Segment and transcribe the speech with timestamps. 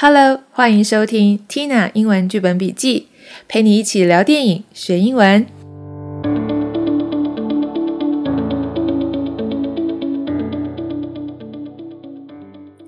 [0.00, 3.08] Hello，欢迎收听 Tina 英文剧本笔记，
[3.48, 5.44] 陪你一起聊电影学英文。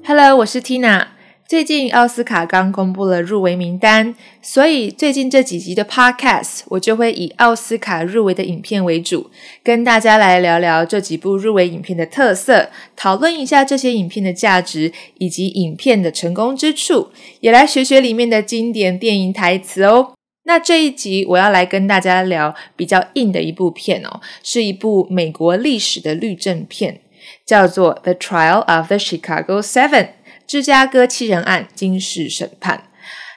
[0.04, 1.06] Hello，我是 Tina。
[1.50, 9.32] 最近奥斯卡刚公布了入围名单，所以最近这几集的 Podcast 我就会以奥斯卡入围的影片为主，
[9.64, 17.08] 跟大家来聊聊这几部入围影片的特色，讨论一下这些影片的价值以及影片的成功之处，
[17.40, 20.12] 也来学学里面的经典电影台词哦。
[20.44, 27.00] 那这一集我要来跟大家聊比较硬的一部片哦，是一部美国历史的律政片，
[27.44, 30.04] 叫做《The Trial of the Chicago Seven》。
[30.50, 32.82] 芝加哥七人案惊世审判，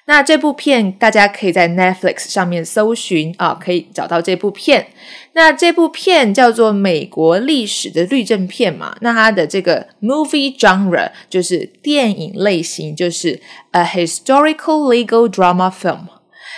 [0.07, 4.87] 那这部片大家可以在 Netflix 上面搜寻啊，可以找到这部片。
[5.33, 13.39] 那这部片叫做美国历史的律政片嘛，那它的这个 movie genre 就是电影类型，就是
[13.73, 16.07] a historical legal drama film。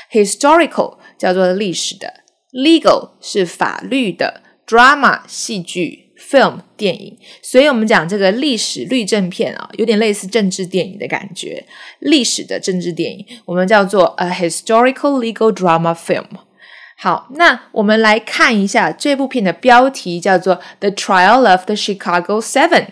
[0.09, 2.21] historical 叫做历史的
[2.53, 6.04] ，legal 是法律的，drama 戏剧。
[6.29, 11.65] Film 电影，所以我们讲这个历史律政片啊，有点类似政治电影的感觉。
[11.99, 16.25] 历史的政治电影，我们叫做 a historical legal drama film。
[16.97, 22.85] 好，那我们来看一下这部片的标题，叫做 The Trial of the Chicago Seven。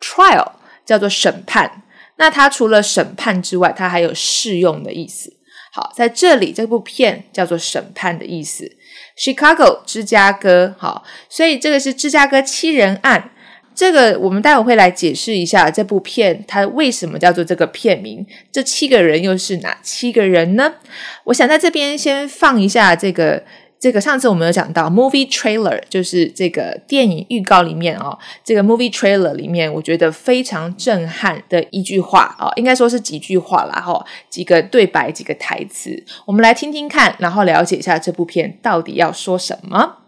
[0.00, 0.52] Trial
[0.84, 1.82] 叫做审判，
[2.16, 5.35] 那它除了审判之外，它还有适用的意思。
[5.76, 8.72] 好，在这里这部片叫做审判的意思。
[9.14, 13.32] Chicago 芝加哥，好，所以这个是芝加哥七人案。
[13.74, 18.26] 这个我们待会会来解释一下这部片它为什么叫做这个片名。
[18.50, 20.76] 这七个人又是哪七个人呢？
[21.24, 23.44] 我想在这边先放一下这个。
[23.78, 39.98] 这个上次我们有讲到 movie trailer，就是这个电影预告里面哦，这个 movie trailer 里面，我觉得非常震撼的一句话哦，应该说是几句话啦哈，几个对白，几个台词，我们来听听看，然后了解一下这部片到底要说什么。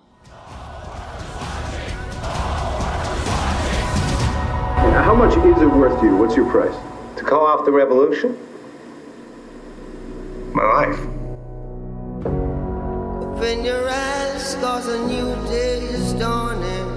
[5.05, 6.17] How much is it worth to you?
[6.17, 6.75] What's your price?
[7.17, 8.35] To call off the revolution?
[10.53, 10.99] My life.
[13.41, 16.89] Open your eyes, cause a new day is dawning.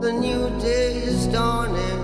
[0.00, 2.00] The new day is dawning.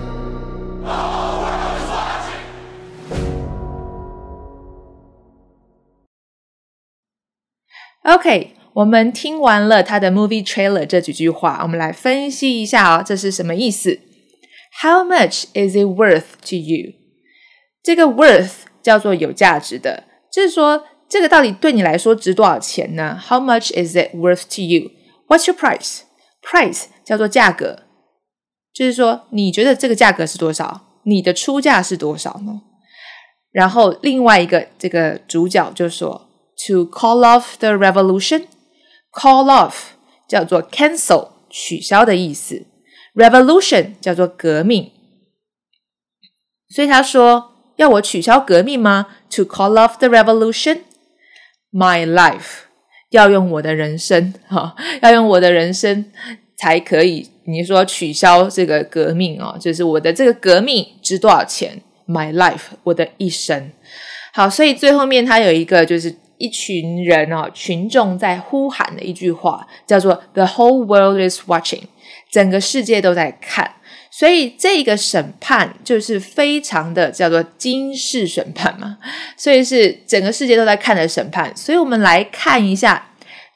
[8.03, 13.99] OK，我们听完了他的 movie trailer 这几句话，我们来分析一下哦，这是什么意思
[14.81, 16.93] ？How much is it worth to you？
[17.83, 20.85] 这个 worth 叫做有价值的，就是说。
[21.15, 24.91] 这个到底对你来说值多少钱呢？How much is it worth to you?
[25.29, 26.01] What's your price?
[26.43, 27.83] Price 叫做价格，
[28.73, 30.99] 就是说你觉得这个价格是多少？
[31.03, 32.63] 你的出价是多少呢？
[33.53, 36.27] 然后另外一个这个主角就说
[36.67, 38.47] ，To call off the revolution,
[39.13, 39.73] call off
[40.27, 42.65] 叫做 cancel 取消的意思
[43.13, 44.91] ，revolution 叫做革命，
[46.67, 50.81] 所以他说要我取消革命吗？To call off the revolution。
[51.75, 52.63] My life
[53.09, 56.05] 要用我的人生 哈，要用我的人生
[56.55, 57.29] 才可以。
[57.43, 63.71] 你说取消这个革命哦，就是我的这个革命值多少钱？My life 我的一生。
[64.33, 71.83] 好，所以最后面他有一个就是一群人哦，群众在呼喊的一句话，叫做 “The whole world is watching”，
[72.31, 73.75] 整个世界都在看。
[74.17, 78.97] 所以这个审判就是非常的叫做惊世审判嘛，
[79.35, 81.51] 所以是整个世界都在看的审判。
[81.53, 83.09] 所以我们来看一下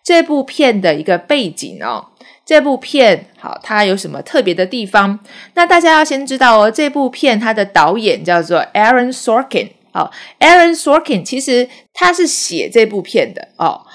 [0.03, 2.07] 这部片的一个背景哦。
[2.45, 5.19] 这部片好，它有什么特别的地方？
[5.53, 13.85] 那大家要先知道哦，这部片它的导演叫做 Aaron Sorkin 哦，Aaron Sorkin 其实他是写这部片的哦，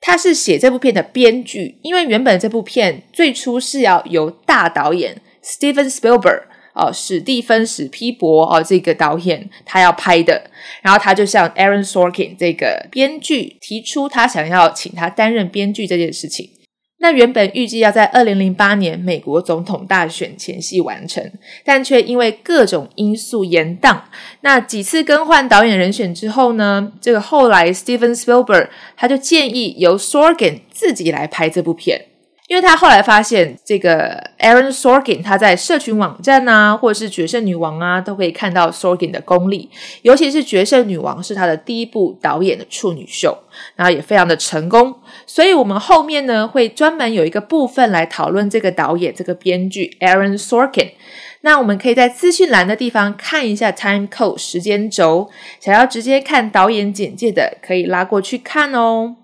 [0.00, 5.20] 他是写这部片的编剧，因为原本这部片最初是要由大导演。
[5.46, 6.42] Steven Spielberg
[6.74, 10.50] 哦，史蒂芬史皮伯哦，这个导演他要拍的，
[10.82, 16.50] 然后他就向 Aaron Sorkin 这个编剧提出，他想要请他担任编剧这件事情。
[16.98, 21.30] 那原本预计要在二零零八年美国总统大选前夕完成，
[21.64, 24.00] 但却因为各种因素延宕。
[24.40, 32.06] 那几次更换导演人选之后呢，这个后来 Steven Spielberg 他就建议由 Sorkin 自己来拍这部片。
[32.48, 39.68] 因为他后来发现，这个 Aaron Sorkin 他在社群网站啊，或者是《决胜女王》啊，都可以看到 Sorkin 的功力。
[40.02, 43.36] 尤其是《决胜女王》是他的第一部导演的处女秀，
[43.74, 44.94] 然后也非常的成功。
[45.26, 50.92] 所以，我们后面呢会专门有一个部分来讨论这个导演、这个编剧 Aaron Sorkin。
[51.40, 55.28] 那我们可以在资讯栏的地方看一下 time code 时间轴，
[55.60, 59.16] 想要直接看导演简介的，可以拉过去看哦。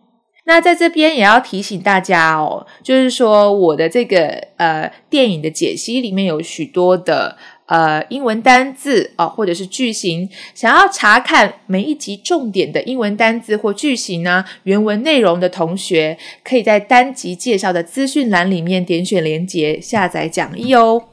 [0.44, 7.36] 那在这边也要提醒大家哦，就是说我的这个呃电影的解析里面有许多的
[7.66, 21.04] 呃英文单字哦，或者是句型，想要查看每一集重点的英文单字或句型呢，原文内容的同学，可以在单集介绍的资讯栏里面点选连结下载讲义哦。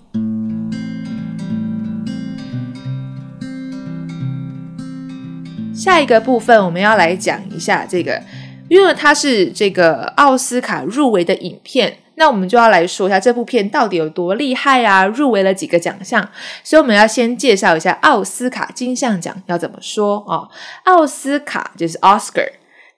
[5.76, 8.20] 下一个部分我们要来讲一下这个。
[8.70, 15.06] 因为它是这个奥斯卡入围的影片，那我们就要来说一下这部片到底有多厉害啊！
[15.06, 16.30] 入围了几个奖项，
[16.64, 20.50] 所以我们要先介绍一下奥斯卡金像奖要怎么说哦。
[20.84, 22.52] 奥斯卡就是 Oscar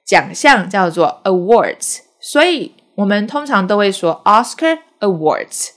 [0.06, 5.70] 奖项叫做 Awards，所以我们通常都会说 Oscar Awards，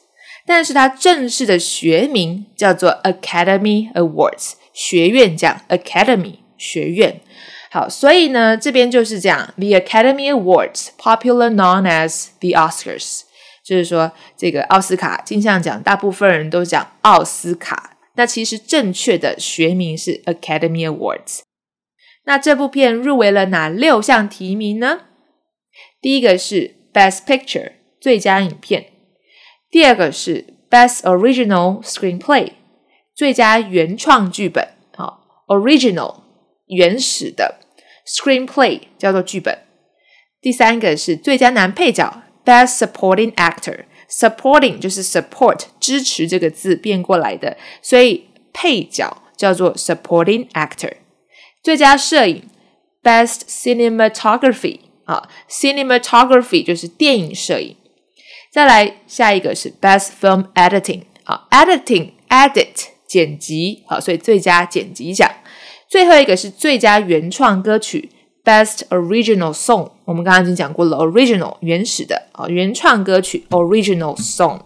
[0.47, 7.21] 但是它正式的学名叫做 Academy Awards，学院奖 Academy 学院。
[7.75, 13.23] 好，所以呢，这边就是这样，The Academy Awards, popular known as the Oscars，
[13.65, 21.41] 就是说这个奥斯卡金像奖，大部分人都讲奥斯卡，那其实正确的学名是 Academy Awards。
[22.27, 25.01] 那这部片入围了哪六项提名呢？
[26.01, 28.93] 第一个是 Best Picture 最佳影片，
[29.69, 32.53] 第二个是 Best Original Screenplay
[33.17, 36.21] 最佳原创剧本，好，Original
[36.69, 37.63] 原始的。
[38.07, 39.59] Screenplay 叫做剧本，
[40.41, 50.93] 第三个是最佳男配角 Best Supporting Actor，Supporting 就是 support 支持这个字变过来的，所以配角叫做 Supporting Actor。
[51.63, 52.51] 最佳摄影
[53.03, 57.77] Best Cinematography 啊，Cinematography 就是电影摄影。
[58.53, 65.31] 再来下一个是 Best Film Editing 啊，Editing Edit 剪辑啊，所以最佳剪辑奖。
[65.95, 68.11] 最后一个是最佳原创歌曲
[68.45, 69.93] ，Best Original Song。
[70.05, 74.59] 我们刚刚已经讲过了，Original 原始的啊，原创歌曲 Original Song。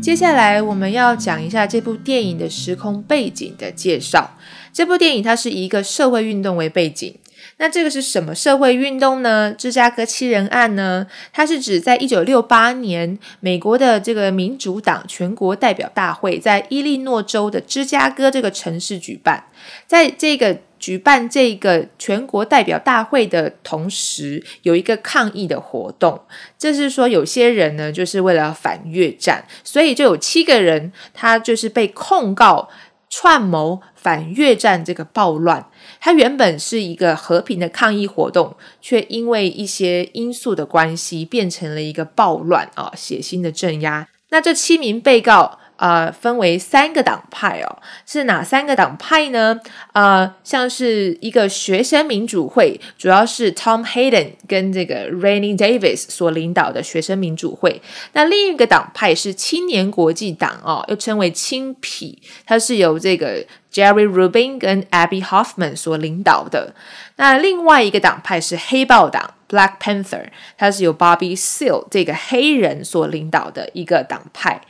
[0.00, 4.30] 接下来我们要讲一下这部电影的时空背景的介绍。
[4.72, 7.12] 这部电影它是以一个社会运动为背景。
[7.60, 9.52] 那这个是什么社会运动呢？
[9.52, 11.06] 芝加哥七人案呢？
[11.30, 19.44] 它是指在一九六八年，美国的这个民主党全国代表大会在伊利诺州的芝加哥这个城市举办。
[19.86, 26.22] 在这个举办这个全国代表大会的同时，有一个抗议的活动。
[26.58, 32.70] 这是说有些人呢，就是为了反越战，所以就有七个人，他就是被控告
[33.10, 35.66] 串谋反越战这个暴乱。
[36.00, 44.08] 它原本是一个和平的抗议活动，却因为一些因素的关系，变成了一个暴乱啊，血腥的镇压。
[44.30, 45.59] 那这七名被告。
[45.80, 49.58] 呃，分为三个党派哦，是哪三个党派呢？
[49.94, 57.80] 呃，像是一个学生民主会，主要是 Tom Hayden 跟这个 Rainy Davis 所领导的学生民主会。
[58.12, 63.42] 那另一个党派是青年国际党哦，又称为青痞，它是由这个
[63.72, 66.74] Jerry Rubin 跟 Abby Hoffman 所领导的。
[67.16, 70.26] 那另外一个党派是黑豹党 Black Panther，
[70.58, 74.60] 它是由 Bobby Seal 这个黑人所领导的一个党派。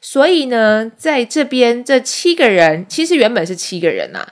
[0.00, 4.26] 所以呢，在这边这七个人其实原本是七个人呐。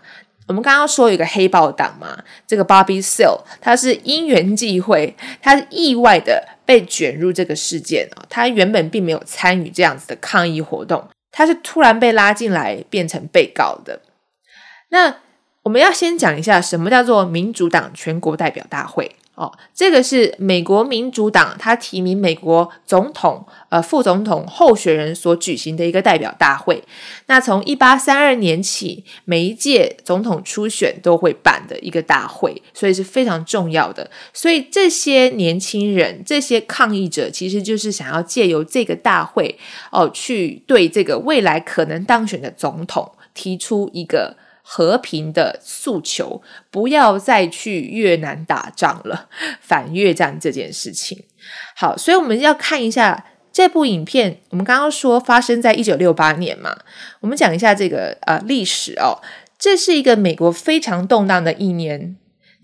[0.46, 8.24] 我们刚刚说有个黑豹党嘛，这个 Bobby Seal 他是因缘际会，他意外的被卷入这个事件啊。
[8.30, 14.00] 他原本并没有参与这样子的抗议活动，他是突然被拉进来变成被告的。
[14.88, 15.16] 那
[15.64, 19.16] 我们要先讲一下什么叫做民主党全国代表大会。
[19.38, 26.82] 哦，这个是美国民主党他提名美国总统、呃副总统候选人所举行的一个代表大会。
[27.26, 34.10] 那从一八三二年起，每一届总统初选都会办的一个大会，所以是非常重要的。
[34.32, 39.56] 所以这些年轻人、这些抗议者，其实就是想要借由这个大会，
[39.92, 44.36] 哦，去对这个未来可能当选的总统提出一个。
[44.70, 49.30] 和平的诉求，不要再去越南打仗了，
[49.62, 51.24] 反越战这件事情。
[51.74, 54.40] 好，所以我们要看一下这部影片。
[54.50, 56.76] 我们刚刚说发生在一九六八年嘛，
[57.20, 59.22] 我们讲一下这个呃历史哦。
[59.58, 62.16] 这是一个美国非常动荡的一年，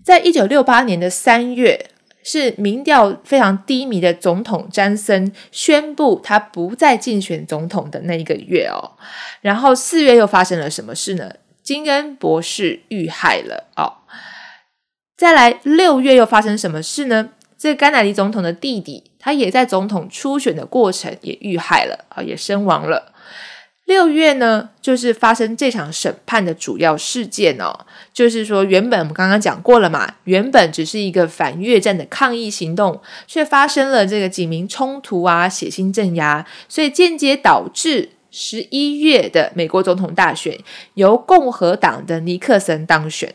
[0.03, 1.89] 在一九六八年的三月，
[2.23, 8.91] 是民调非常低迷的总统詹森宣布他不再竞选总统的那一个月哦。
[9.41, 11.31] 然后四月又发生了什么事呢？
[11.65, 14.05] 金恩博士遇害了哦。
[15.17, 17.31] 再来六月又发生什么事呢？
[17.57, 23.13] 这个甘乃迪总统的弟弟，他也在总统初选的过程也遇害了啊，也身亡了。
[23.85, 40.59] 六月呢，就是发生这场审判的主要事件哦，就是说原本我们刚刚讲过了嘛，原本只是一个反越战的抗议行动，却发生了这个警民冲突啊，血腥镇压，所以间接导致十一月的美国总统大选
[40.95, 43.33] 由共和党的尼克森当选。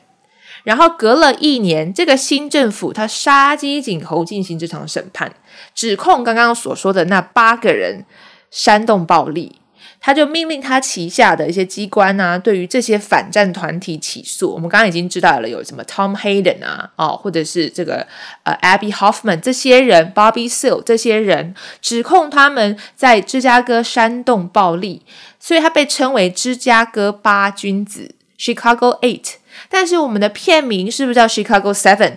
[0.63, 5.33] 然后隔了一年，这个新政府他杀鸡儆猴进行这场审判，
[5.75, 8.05] 指控刚刚所说的那八个人
[8.51, 9.57] 煽动暴力。
[10.01, 14.51] 他就命令他旗下的一些机关啊，对于这些反战团体起诉。
[14.51, 18.07] 我们刚刚已经知道了，有什么 Tom Hayden 啊，哦，或者是这个
[18.45, 25.03] 呃 Abby Hoffman 这些人，Bobby Seal 这些人，指控他们在芝加哥煽动暴力，
[25.39, 29.35] 所以他被称为芝加哥八君子 （Chicago Eight）。
[29.69, 32.17] 但是我们的片名是不是叫 Chicago Seven？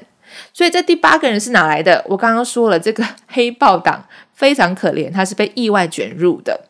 [0.53, 2.05] 所以这第八个人是哪来的？
[2.07, 6.67] 我刚刚说了，这个黑豹党非常可怜，他是被意外卷入的。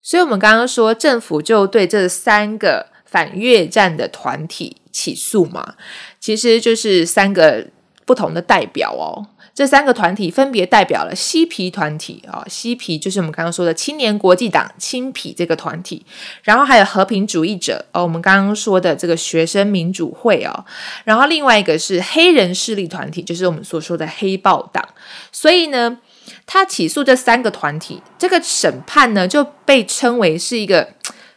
[0.00, 5.74] 所以，我们刚刚说，政府就对这三个反越战的团体起诉嘛，
[6.18, 7.66] 其实就是三个
[8.06, 9.26] 不同的代表哦。
[9.54, 16.06] 这三个团体分别代表了嬉皮团体啊，嬉皮就是我们刚刚说的青年国际党青皮这个团体，
[16.44, 20.64] 然后还有和平主义者哦，我们刚刚说的这个学生民主会哦，
[21.04, 24.88] 然后另外一个是黑人势力团体，就是我们所说的黑豹党。
[25.32, 25.98] 所以呢。
[26.46, 30.94] 他起诉这三个团体，这个审判呢就被称为是一个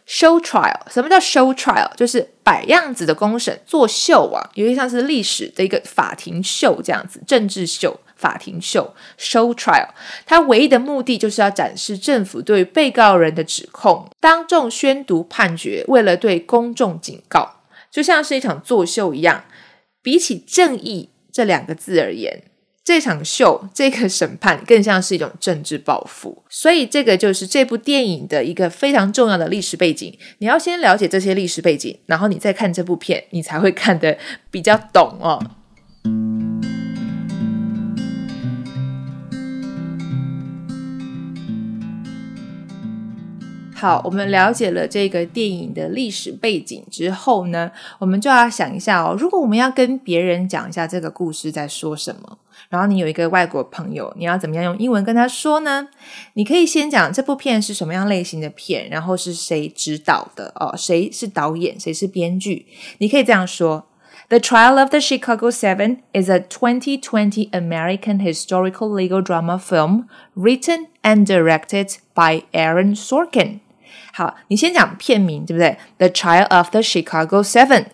[0.08, 0.80] show trial。
[0.92, 1.90] 什么叫 show trial？
[1.96, 9.90] 就是摆样子的公审，作秀啊，有点像是历史的一个法庭秀这样子，政治秀、法庭秀 show trial。
[10.26, 19.46] 它唯一的目的就是要展示政府对被告人的指控，当众宣读判决，为了对公众警告，就像是一场作秀一样。
[20.04, 22.42] 比起正义这两个字而言。
[22.92, 30.14] 这场秀，这个审判更像是一种政治报复，所以这个就是这部电影的一个非常重要的历史背景。
[30.40, 34.18] 你要先了解这些历史背景，然后你再看这部片，你才会看得
[34.50, 35.42] 比较懂哦。
[43.82, 52.38] 好，我们了解了这个电影的历史背景之后呢，我们就要想一下哦，如果我们要跟别人讲一下这个故事在说什么，
[52.70, 55.88] 然后你有一个外国朋友，你要怎么样用英文跟他说呢？
[56.34, 62.68] 你可以先讲这部片是什么样类型的片，然后是谁指导的哦，谁是导演，谁是编剧？
[63.00, 63.88] 你可以这样说
[64.30, 70.04] ：The Trial of the Chicago Seven is a 2020 American historical legal drama film
[70.36, 73.62] written and directed by Aaron Sorkin。
[74.14, 77.86] 好，你先讲片名，对不对？The Trial of the Chicago Seven，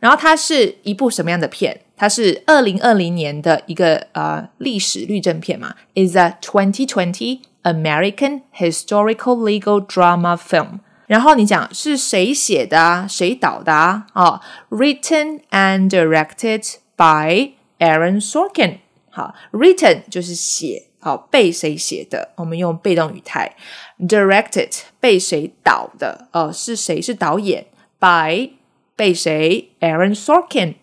[0.00, 1.80] 然后它是一部什么样的片？
[1.96, 10.80] 它是二零二零年的一个呃历史律政片嘛？Is a twenty twenty American historical legal drama film。
[11.06, 13.06] 然后你讲是谁写的啊？
[13.08, 14.06] 谁导的啊？
[14.12, 14.40] 哦
[14.70, 18.78] ，Written and directed by Aaron Sorkin。
[19.10, 20.84] 好，Written 就是写。
[21.05, 22.29] 好，被谁写的？
[22.37, 23.55] 我们用被动语态，
[23.99, 26.27] directed 被谁导的？
[26.31, 27.65] 呃，是谁是导演？
[27.99, 28.51] by
[28.95, 29.69] 被谁？
[29.79, 30.75] Aaron Sorkin。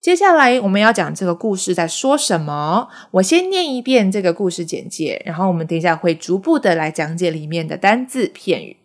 [0.00, 2.88] 接下来我们要讲这个故事在说什么。
[3.12, 8.76] 我先念一遍这个故事简介，然后我们等一下会逐步的来讲解里面的单字片语。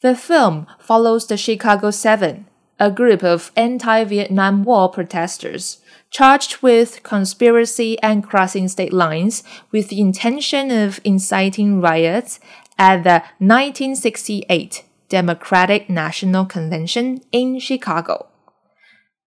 [0.00, 2.44] The film follows the Chicago Seven,
[2.76, 5.78] a group of anti-Vietnam War protesters
[6.10, 12.38] charged with conspiracy and crossing state lines with the intention of inciting riots
[12.76, 18.26] at the 1968 Democratic National Convention in Chicago。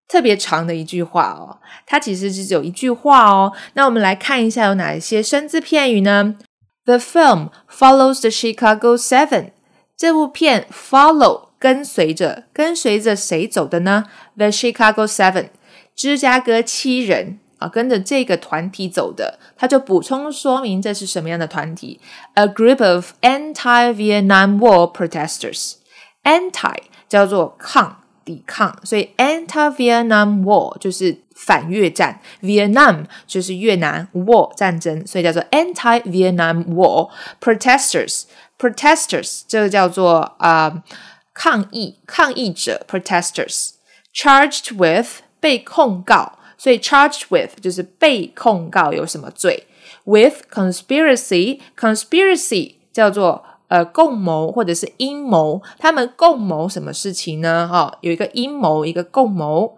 [0.08, 3.54] 特别长的一句话哦，它其实只有一句话哦。
[3.74, 6.36] 那我们来看一下有哪一些生字片语呢？
[6.86, 9.52] The film follows the Chicago Seven。
[9.96, 14.06] 这部片 follow 跟随着，跟随着谁走的呢？
[14.36, 15.50] The Chicago Seven。
[15.95, 22.01] 芝加哥七人啊，跟着这个团体走的，他就补充说明这是什么样的团体
[22.35, 25.75] ：a group of anti-Vietnam War protesters。
[26.25, 26.75] anti
[27.07, 37.11] 叫做抗、抵抗，所以 anti-Vietnam War 就是反越战，Vietnam 就是越南 War 战争，所以叫做 anti-Vietnam War
[37.41, 38.23] protesters。
[38.59, 40.83] protesters 这个叫做啊
[41.35, 43.73] 抗议、抗议者 protesters
[44.15, 49.67] charged with 被控告所以 charged with 就是被控告有什么罪
[50.05, 57.69] ？With conspiracy，conspiracy 叫做呃共谋或者是阴谋，他们共谋什么事情呢？
[57.71, 59.77] 哈、有一个阴谋，一个共谋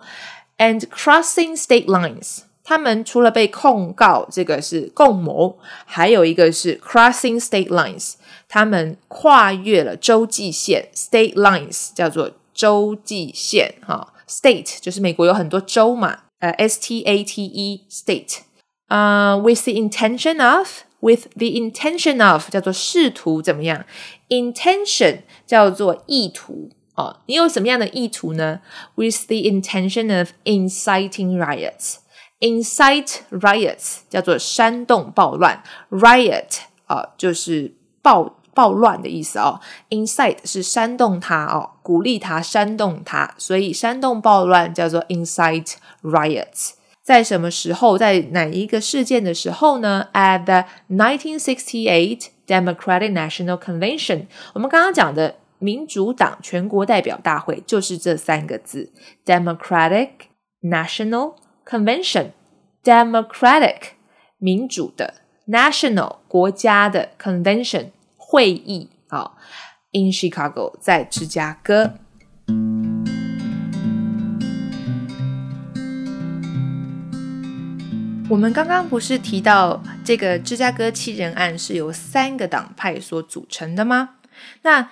[0.58, 2.42] ，and crossing state lines。
[2.62, 8.14] 他们除了被控告这个是共谋，还有一个是 crossing state lines，
[8.49, 18.38] 他们跨越了州际线，state lines 叫做州际线哈、state 就是美国有很多州嘛，呃，S T A T E state，
[18.88, 20.87] 呃、w i t h the intention of。
[21.00, 23.85] With the intention of 叫做试图怎么样
[24.28, 27.21] ？Intention 叫做意图哦。
[27.26, 28.61] 你有什么样的意图呢
[28.95, 31.97] ？With the intention of inciting riots。
[32.40, 39.60] Incite riots 叫做煽动暴乱，riot 啊、就是暴暴乱的意思哦。
[39.90, 46.70] Incite 是煽动他哦，鼓励他，煽动他，所以煽动暴乱叫做 incite riots。
[47.02, 58.90] 在什么时候，在哪一个事件的时候呢？At the 1968 Democratic National Convention，我们刚刚讲的民主党全国代表大会就是这三个字
[59.25, 60.08] ：Democratic
[60.62, 61.34] National
[61.64, 62.30] Convention。
[62.82, 63.78] Democratic
[64.38, 65.14] 民主的
[65.48, 67.86] ，National 国家的 Convention
[68.28, 69.30] 会议啊、
[69.92, 71.95] in Chicago 在芝加哥。
[78.28, 84.16] 我们刚刚不是提到这个芝加哥七人案是由三个党派所组成的吗？
[84.62, 84.88] 那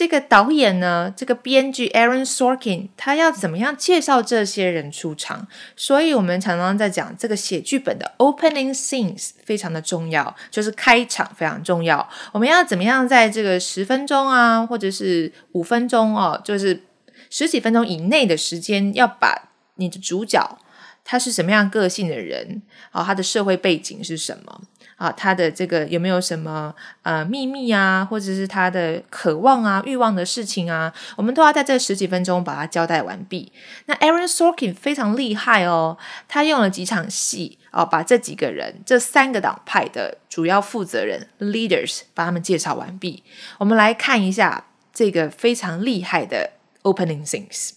[0.00, 5.46] 这个导演呢，这个编剧 Aaron Sorkin，他要怎么样介绍这些人出场？
[5.76, 12.08] 所以我们常常在讲这个写剧本的 opening scenes 非常的重要，就是开场非常重要。
[12.32, 16.82] 我们要怎么样在这个十分钟啊，或者是五分钟哦，就是
[17.28, 20.58] 十几分钟以内的时间，要把你的主角
[21.04, 24.62] 他是什么样个性的人啊，他的社会背景是什么？
[25.00, 33.50] 啊，他的这个有没有什么呃秘密啊，或者是他的渴望啊、欲望的事情啊，我们都要在这十几分钟把它交代完毕。
[33.86, 35.96] 那 Aaron Sorkin 非常厉害哦，
[36.28, 43.24] 他用了几场戏哦，把这几个人、这三个党派的主要负责人 leaders 把他们介绍完毕。
[43.56, 46.50] 我们来看一下这个非常厉害的
[46.82, 47.70] opening scenes。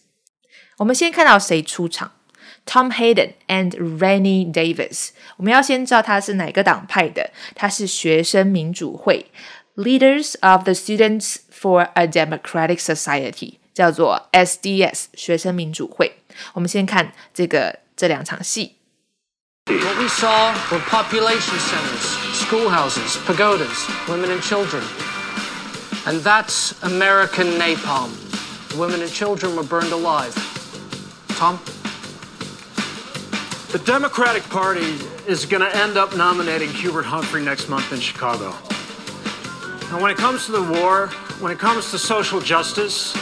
[0.79, 2.11] 我们先看到谁出场。
[2.66, 9.30] Tom Hayden and Rennie Davis，我们要先知道他是哪个党派的，他是学生民主会
[9.76, 16.18] Leaders of the Students for a Democratic Society，叫做 SDS 学生民主会。
[16.54, 18.74] 我们先看这个这两场戏。
[19.66, 24.82] What we saw were population centers, schoolhouses, pagodas, women and children.
[26.06, 28.10] And that's American napalm.
[28.70, 30.34] The women and children were burned alive.
[31.38, 31.58] Tom?
[33.73, 38.53] The Democratic Party is going to end up nominating Hubert Humphrey next month in Chicago.
[39.89, 41.07] And when it comes to the war,
[41.41, 43.17] when it comes to social justice,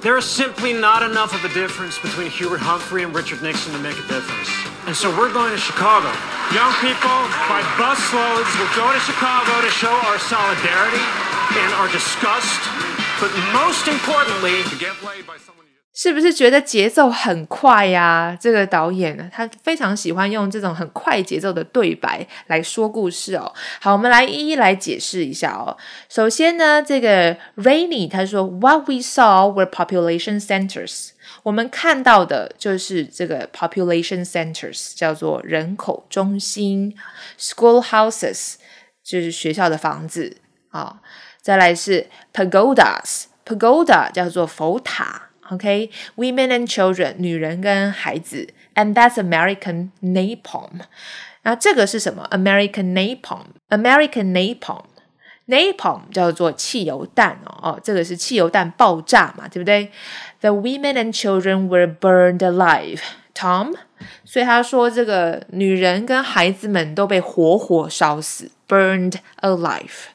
[0.00, 3.78] there is simply not enough of a difference between Hubert Humphrey and Richard Nixon to
[3.84, 4.48] make a difference.
[4.88, 6.08] And so we're going to Chicago.
[6.56, 11.04] Young people, by busloads, will go to Chicago to show our solidarity
[11.60, 12.64] and our disgust,
[13.20, 15.57] but most importantly, to get played by someone.
[16.00, 18.38] 是不是觉得节奏很快呀？
[18.40, 23.52] 这个导演，他非常喜欢用这种很快节奏的对白来说故事哦。
[23.80, 25.76] 好，我们来一一来解释一下哦。
[26.08, 31.08] 首先呢，这个 Rainy 他说，What we saw were population centers。
[31.42, 36.96] 我们看到的就是这个 population centers，叫做人口中心
[37.40, 38.54] ；schoolhouses
[39.02, 40.36] 就是学校的房子
[40.70, 41.00] 啊、
[41.42, 45.27] 再来是 pagodas，pagoda 叫做佛塔。
[45.49, 50.69] OK，women、and children，女人跟孩子，and that's American napalm。
[51.43, 52.25] 那这个是什么？
[52.31, 59.91] American napalm，American napalm，napalm 叫做汽油弹哦，哦，这个是汽油弹爆炸嘛，对不对？
[60.39, 63.75] The women and children were burned alive。Tom，
[64.23, 70.05] 所以他说这个女人跟孩子们都被活活烧死，burned alive。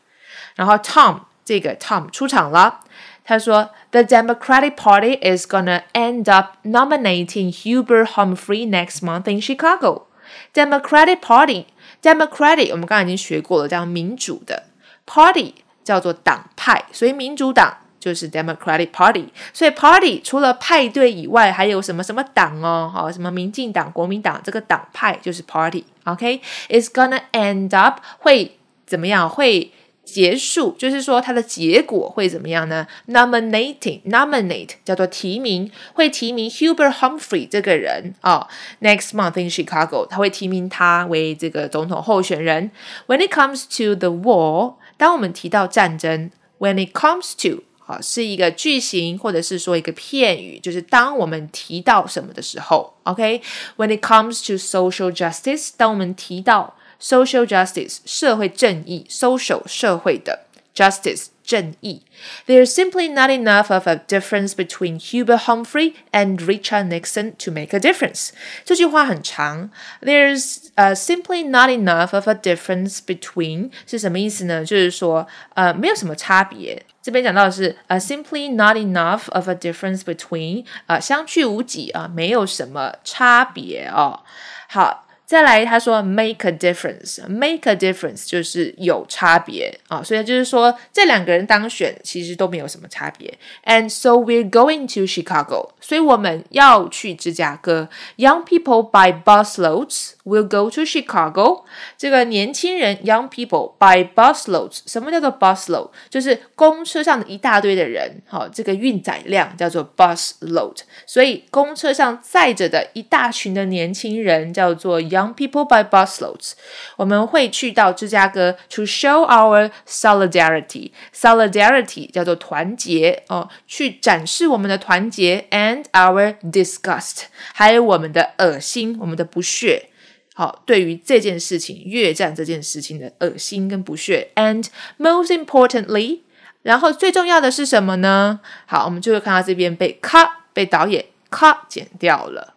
[0.55, 2.81] 然后 Tom 这个 Tom 出场了。
[3.25, 10.07] 他说：“The Democratic Party is gonna end up nominating Hubert Humphrey next month in Chicago.
[10.55, 14.65] Democratic Party，Democratic 我们刚才已经学过了，叫民主的
[15.07, 19.33] Party 叫做党派，所以民主党就是 Democratic Party。
[19.53, 22.91] 所以 Party 除了派对以外，还有什么什么党哦？
[22.93, 29.29] 好，什么民进党、国民党这个党派就是 Party。OK，is、gonna end up 会怎么样？
[29.29, 29.73] 会
[30.04, 38.48] 结束，就是说它的结果会怎么样呢？Nominating nominate 叫做提名，会提名 Hubert Humphrey 这个人啊、
[38.82, 42.72] Next month in Chicago，他会提名他为这个总统候选人。
[43.08, 57.99] When it comes to the war，当我们提到战争，When it comes to 啊，是一个句型，或者是说一个片语，就是当我们提到什么的时候，OK？When、it comes to social justice，当我们提到 social justice
[58.05, 62.03] 社会正义，social 社会的 justice 正义，
[62.47, 67.81] There's simply not enough of a difference between Hubert Humphrey and Richard Nixon to make a
[67.81, 68.31] difference。
[68.65, 69.71] 这句话很长，
[70.03, 74.65] There's uh, simply not enough of a difference between 是什么意思呢？
[74.65, 76.85] 就是说，呃，没有什么差别。
[77.01, 84.21] 这边讲到的是，呃，simply not enough of a difference between，啊、相去无几啊、没有什么差别哦。
[84.69, 93.39] 好， 再来，他说 make a difference，make a difference 就是有差别啊、所以就是说这两个人当选其实都没有什么差别。
[93.67, 97.91] And so we're going to Chicago，所以我们要去芝加哥。
[98.17, 101.64] Young people by busloads will go to Chicago。
[101.98, 105.90] 这个年轻人 young people by busloads，什么叫做 busload？
[106.10, 110.78] 就是公车上的一大堆的人，好、这个运载量叫做 busload。
[111.06, 116.54] 所以公车上载着的一大群的年轻人叫做 young people by busloads。
[116.98, 120.92] 我们会去到芝加哥 to show our solidarity。
[121.14, 129.90] solidarity 叫做团结哦，去展示我们的团结 and our disgust，还有我们的恶心，我们的不屑。
[130.34, 134.66] 好，对于这件事情，越战这件事情的恶心跟不屑，and
[134.98, 136.22] most importantly，
[136.64, 138.40] 然后最重要的是什么呢？
[138.66, 142.56] 好，我们就会看到这边被 cut，被导演 cut 剪掉了。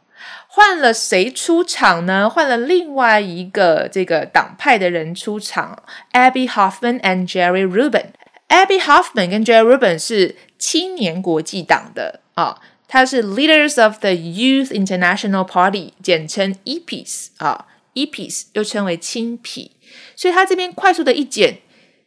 [0.48, 2.30] 换了谁出场呢？
[2.30, 8.06] 换了另外一个这个党派的人出场，Abby Hoffman and Jerry Rubin。
[8.48, 19.71] Abby Hoffman 跟 Jerry Rubin 是青年国际党的啊，他是 Leaders of the Youth International Party，简称 EPs 啊，EPs 又称为青痞。
[20.15, 21.59] 所以他这边快速的一剪，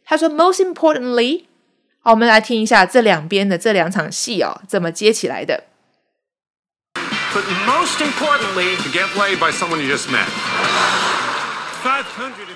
[0.03, 1.43] 他说 Most importantly，
[2.01, 5.63] 好，我们来听一下这两边的这两场戏哦，怎么接起来的。
[7.33, 10.25] But most importantly, To get laid by someone you just met.
[11.83, 12.55] 530.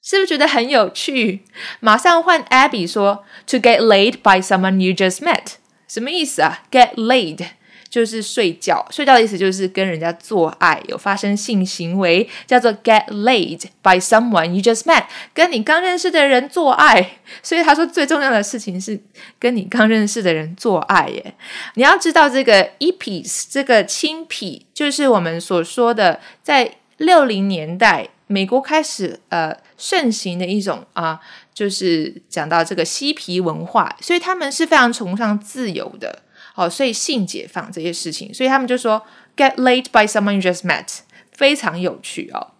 [0.00, 1.42] 是不是觉得很有趣？
[1.80, 5.54] 马上换 Abby 说，To get laid by someone you just met，
[5.91, 7.45] 什么意思啊？Get laid
[7.89, 17.17] 就是睡觉，睡觉的意思就是跟人家做爱，有发生性行为，叫做 get laid by someone you just met，跟你刚认识的人做爱。
[17.43, 18.97] 所以他说最重要的事情是
[19.37, 21.33] 跟你刚认识的人做爱耶。
[21.73, 28.07] 你要知道这个 EPIS 这个青痞，就是我们所说的在六零年代。
[28.27, 31.19] 美国开始呃盛行的一种啊，
[31.53, 36.21] 就是讲到这个嬉皮文化，所以他们是非常崇尚自由的，
[36.55, 40.99] 哦，所以性解放这些事情，所以他们就说 get laid by someone you just met，
[41.33, 42.51] 非常有趣哦。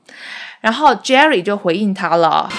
[0.60, 2.49] 然后 Jerry 就回应他了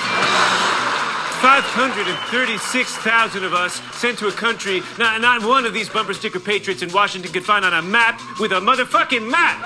[1.42, 5.64] ，Five hundred and thirty six thousand of us sent to a country not, not one
[5.64, 9.28] of these bumper sticker patriots in Washington could find on a map with a motherfucking
[9.28, 9.58] map.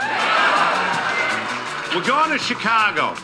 [1.94, 3.14] We're going to Chicago.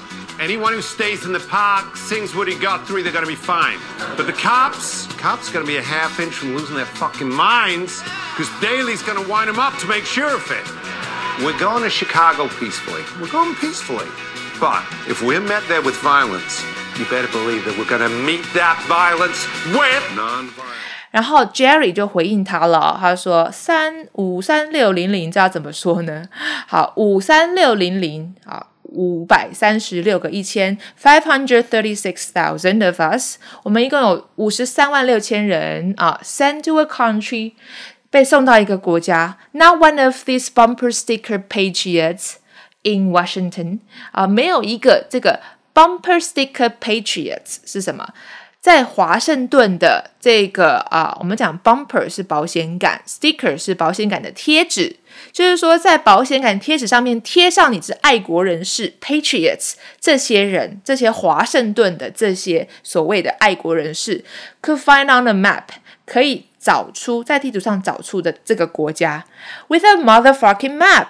[0.42, 3.80] Anyone who stays in the park, sings Woody Guthrie, they're gonna be fine.
[4.16, 8.04] But the cops, cops gonna be a half inch from losing their fucking minds,
[8.36, 10.66] because Daly's gonna wind them up to make sure of it.
[11.44, 13.04] We're going to Chicago peacefully.
[13.20, 14.08] We're going peacefully.
[14.60, 16.64] But if we're met there with violence,
[16.98, 20.66] you better believe that we're gonna meet that violence with non-violence.
[21.10, 26.26] 然后 Jerry 就回应他了，他说三五三六零零，这要怎么说呢？
[26.68, 28.68] 好，五三六零零，好。
[28.92, 37.54] 五百三十六个一千，five hundred thirty six thousand of us，我们一共有五十三万六千人啊，sent to a country，
[38.10, 39.38] 被送到一个国家。
[39.52, 42.36] Not one of these bumper sticker patriots
[42.84, 43.80] in Washington
[44.12, 45.42] 啊，没有一个这个
[45.74, 48.14] bumper sticker patriots 是什么？
[48.63, 54.95] 在华盛顿的这个啊，我们讲 bumper 是保险杆，sticker 是保险杆的贴纸，
[55.33, 64.25] 就是说在保险杆贴纸上面贴上你是爱国人士 patriots 这些人，这些华盛顿的这些所谓的爱国人士
[64.63, 65.65] ，could find on the map
[66.07, 69.25] 可以找出在地图上找出的这个国家
[69.67, 71.09] ，with a motherfucking map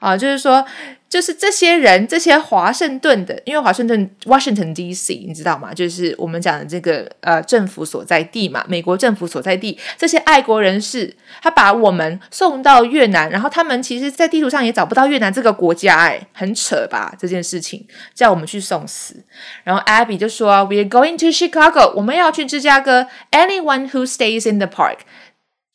[0.00, 0.66] 啊，就是说
[1.10, 5.24] 就是这些人，这些华盛顿的，因为华盛顿 Washington D.C.
[5.26, 5.74] 你知道吗？
[5.74, 17.12] 就是我们讲的这个呃政府所在地嘛，美国政府所在地，这些爱国人士，他把我们送到越南，然后他们其实，在地图上也找不到越南这个国家，哎，很扯吧？
[17.18, 19.16] 这件事情叫我们去送死。
[19.64, 23.08] 然后 Abby 就说：“We're going to Chicago，我们要去芝加哥。
[23.32, 24.98] Anyone who stays in the park。”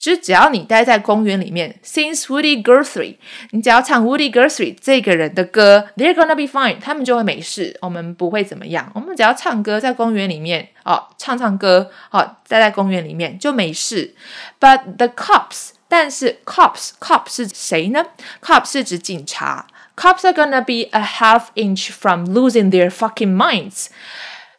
[0.04, 3.16] 就是只要你待在公园里面，Since Woody Guthrie，
[3.50, 8.90] 你只要唱 Woody Guthrie 这个人的歌，They're gonna be fine，他们就会没事，我们不会怎么样。
[8.94, 14.14] 我们只要唱歌在公园里面，哦，唱唱歌，哦，待在公园里面就没事。
[14.58, 18.06] But the cops，但是 cops，cop 是谁呢？
[18.40, 19.66] cop 是指警察。
[19.96, 23.88] Cops are gonna be a half inch from losing their fucking minds。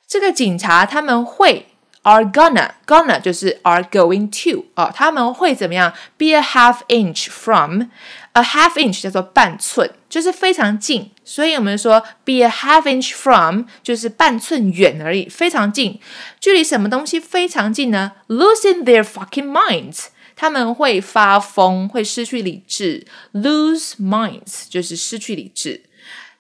[0.08, 1.66] 这个警察他们会。
[2.06, 5.94] are gonna gonna 就是 are going to 哦，他们会怎么样？
[6.18, 7.84] be a half inch from
[8.34, 11.12] a half inch 叫做半寸，就是非常近。
[11.24, 16.00] 所以我们说 be a half inch from 就是半寸远而已，非常近。
[16.40, 18.14] 距离什么东西非常近呢？
[18.28, 23.06] Losing their fucking minds，他们会发疯，会失去理智。
[23.34, 25.84] Lose minds 就是失去理智。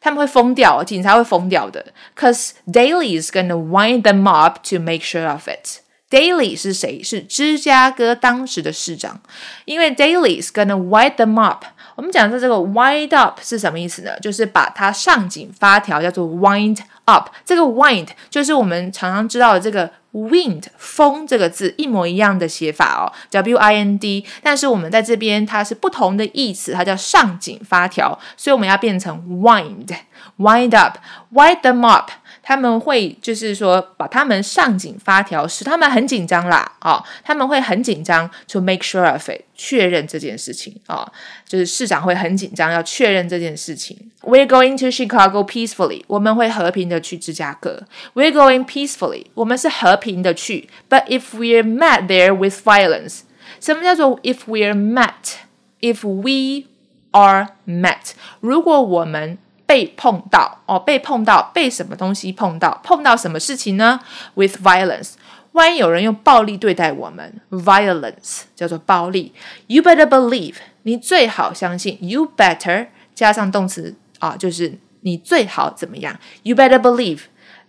[0.05, 1.93] 他们会疯掉，警察会疯掉的。
[2.17, 5.81] Cause Daly is gonna wind them up to make sure of it.
[6.09, 7.01] Daly 是谁？
[7.03, 9.21] 是芝加哥当时的市长。
[9.65, 11.65] 因为 Daly is gonna wind them up。
[11.96, 14.12] 我们讲的这个 wind up 是什么意思呢？
[14.20, 17.30] 就是把它上紧发条，叫做 wind up。
[17.44, 19.90] 这个 wind 就是我们常常知道的这个。
[20.16, 32.10] wind 风这个字一模一样的写法哦，w i n d，但是我们在这边它是不同的意思，它叫上紧发条，所以我们要变成 wind，wind up，wind them up。
[32.45, 41.11] 他们会就是说把他们上紧发条，使他们很紧张啦，啊，他们会很紧张，to make sure of it，确认这件事情啊，
[41.47, 43.97] 就是市长会很紧张，要确认这件事情。
[44.21, 47.83] We're going to Chicago peacefully，我们会和平的去芝加哥。
[48.13, 50.69] We're going peacefully，我们是和平的去。
[50.89, 53.21] But if we're met there with violence，
[53.59, 56.67] 什么叫做 if we're met？If we
[57.11, 62.80] are met，如果我们 被碰到哦，被碰到，被什么东西碰到？
[62.84, 64.00] 碰到什么事情呢
[64.34, 65.14] ？With violence，
[65.52, 69.34] 万一有人用暴力对待我们，violence 叫做暴力。
[69.66, 71.98] You better believe，你最好相信。
[72.00, 77.22] You better 加上动词啊，就是你最好怎么样？You better believe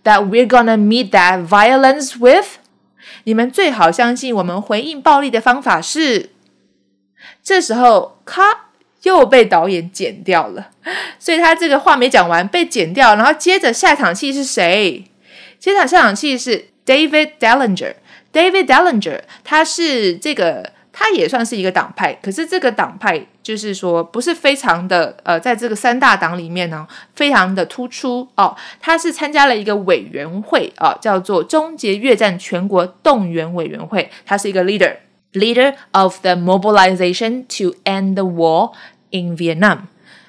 [0.04, 2.58] that we're gonna meet that violence with。
[3.24, 6.30] 你们最好相信，我们回应暴力的方法是。
[7.42, 8.67] 这时候，咔。
[9.02, 10.70] 又被导演剪掉了，
[11.18, 13.14] 所以他这个话没讲完，被剪掉。
[13.14, 15.04] 然后接着下场戏是谁？
[15.58, 17.94] 接场下场戏是 David Dellinger。
[18.30, 28.54] David Dellinger，他是这个，他也算是一个党派，可是这个党派就是说不是非常的呃，在这个三大党里面呢，非常的突出哦。
[28.80, 34.94] 他是参加了一个委员会啊，叫做终结越战全国动员委员会，他是一个 leader。
[35.38, 38.72] Leader of the mobilization to end the war
[39.10, 39.82] in Vietnam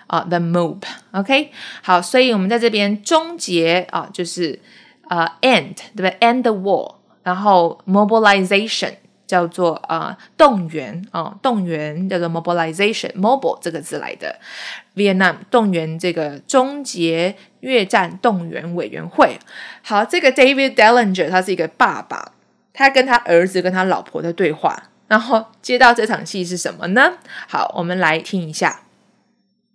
[0.08, 1.48] 啊、，the MOB，OK，、okay?
[1.82, 4.60] 好，所以我们在这边终结啊，就是
[5.08, 8.94] 呃、end 对不对？end the war，然后 mobilization
[9.28, 14.40] 叫做啊、动员啊、动员叫做 mobilization，mobile 这个字来的
[14.96, 19.38] ，Vietnam 动员这个终结越战动员委员会。
[19.84, 22.34] 好，这个 David Dellinger 他是一个爸爸。
[22.72, 27.18] 他跟他儿子跟他老婆的对话，然后接到这场戏是什么呢？
[27.50, 28.84] 好，我们来听一下。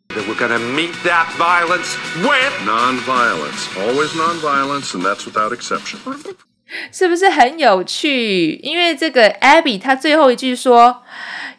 [0.08, 5.98] That we're gonna meet that violence with non-violence, always non-violence, and that's without exception.
[6.92, 8.52] 是不是很有趣？
[8.62, 11.02] 因为这个 Abby 他最后一句说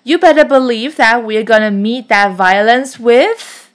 [0.04, 3.68] ，You better believe that we're gonna meet that violence with。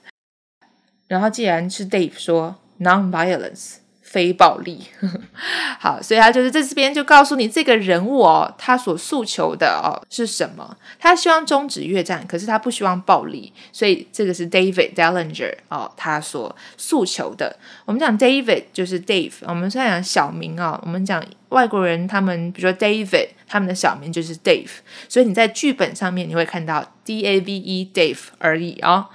[1.07, 3.80] 然后既然是 Dave 说 non-violence。
[4.11, 4.81] 非暴力，
[5.79, 10.75] 好，所以他就是在这边就告诉你这个人物哦，他所诉求的哦是什么？
[10.99, 17.55] 他希望终止越战，可是他不希望暴力，所以这个是 David Dellinger 哦，他所诉求的。
[17.85, 24.71] 我们讲 David 就是 Dave，我们在讲小名啊，我们讲外国人他们比如说 David，他们的小名就是 Dave，
[25.07, 29.11] 所以你在剧本上面你会看到 D A V E Dave 而已啊。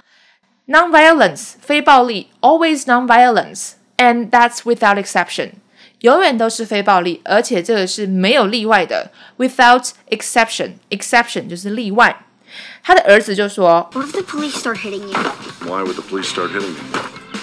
[0.65, 3.73] Non-violence 非暴力，always non-violence。
[3.96, 5.52] And that's without exception，
[6.00, 9.12] 永远都是非暴力，而且这个是没有例外的。
[9.38, 12.24] Without exception，exception 就是例外。
[12.82, 15.16] 他的儿子就说：“What if the police start hitting you?
[15.64, 16.78] Why would the police start hitting me?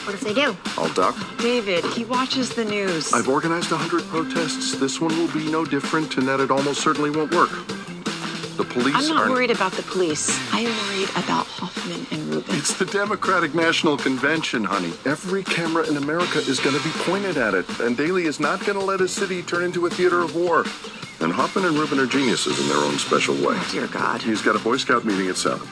[0.05, 0.55] What if they do?
[0.75, 1.15] I'll duck.
[1.37, 3.13] David, he watches the news.
[3.13, 4.75] I've organized a hundred protests.
[4.77, 7.51] This one will be no different in that it almost certainly won't work.
[8.56, 9.30] The police I'm not are.
[9.30, 10.30] worried about the police.
[10.52, 12.54] I am worried about Hoffman and Rubin.
[12.54, 14.92] It's the Democratic National Convention, honey.
[15.04, 18.64] Every camera in America is going to be pointed at it, and Daley is not
[18.64, 20.64] going to let his city turn into a theater of war.
[21.20, 23.56] And Hoffman and Rubin are geniuses in their own special way.
[23.58, 24.22] Oh, dear God.
[24.22, 25.66] He's got a Boy Scout meeting at 7.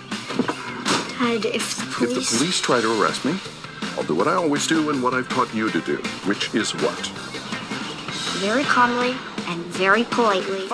[1.23, 2.19] Dad, if the police...
[2.19, 3.39] If the police try to arrest me,
[3.97, 6.73] I'll do what I always do and what I've taught you to do, which is
[6.77, 7.07] what?
[8.41, 9.15] Very calmly
[9.47, 10.69] and very politely.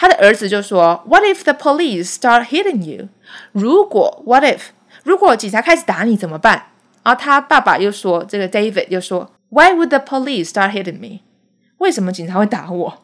[0.00, 3.10] 他的儿子就说：“What if the police start hitting you？
[3.52, 4.60] 如果 What if
[5.02, 6.68] 如果警察开始打你怎么办？”
[7.04, 11.20] 然后他爸爸又说：“这个 David 又说，Why would the police start hitting me？
[11.76, 13.02] 为什么警察会打我？”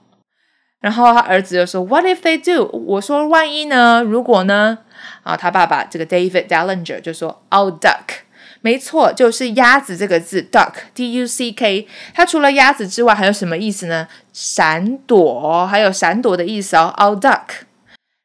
[0.80, 4.02] 然后他儿子就说：“What if they do？” 我说：“万一呢？
[4.02, 4.78] 如果呢？”
[5.22, 8.24] 啊，他爸爸这个 David Dallinger 就说：“I'll duck。”
[8.65, 11.88] 没错，就是鸭子这个字，duck，d u c k。
[12.13, 14.08] 它除了鸭子之外，还有什么意思呢？
[14.32, 16.93] 闪躲，还有闪躲的意思哦。
[16.97, 17.65] I'll duck。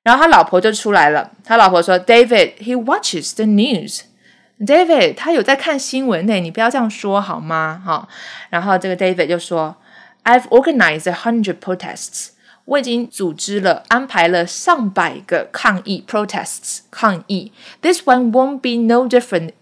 [0.02, 4.02] 然后他老婆就出来了，他老婆说：“David, he watches the news。”
[4.60, 7.82] David 他有在看新闻呢，你不要这样说好吗？
[7.84, 8.08] 哈。
[8.50, 9.76] 然后这个 David 就说：“
[10.24, 12.28] I've organized a hundred protests。”
[12.66, 17.52] 我已经组织了、安排了上百个抗议 protests 抗议。
[17.80, 19.52] This one won't be no different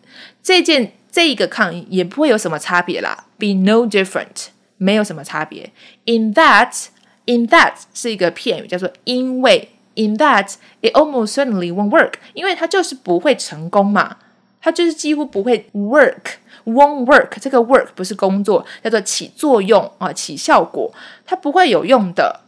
[0.50, 5.72] 这件这一个抗议也不会有什么差别啦，be no different，没有什么差别。
[6.06, 6.88] In that,
[7.26, 9.70] in that 是一个片语，叫做因为。
[9.94, 14.18] In that, it almost certainly won't work，因为它就是不会成功嘛，
[14.60, 17.38] 它就是几乎不会 work，won't work。
[17.40, 20.92] 这个 work 不是工作，叫做起作用啊，起效果，
[21.28, 22.42] 它不会有用的。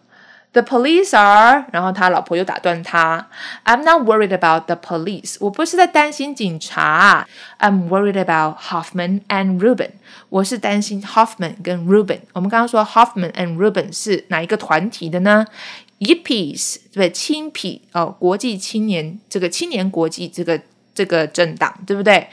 [0.53, 3.25] The police are，然后他老婆又打断他
[3.63, 7.25] ，I'm not worried about the police，我不是在担心警察
[7.59, 9.91] ，I'm worried about Hoffman and Rubin，
[10.27, 12.19] 我是担心 Hoffman 跟 Rubin。
[12.33, 15.45] 我们刚刚说 Hoffman and Rubin 是哪一个团体的呢
[15.99, 17.11] ？Yippies，对不对？
[17.11, 20.59] 青皮哦，国际青年这个青年国际这个
[20.93, 22.27] 这个政党，对不对？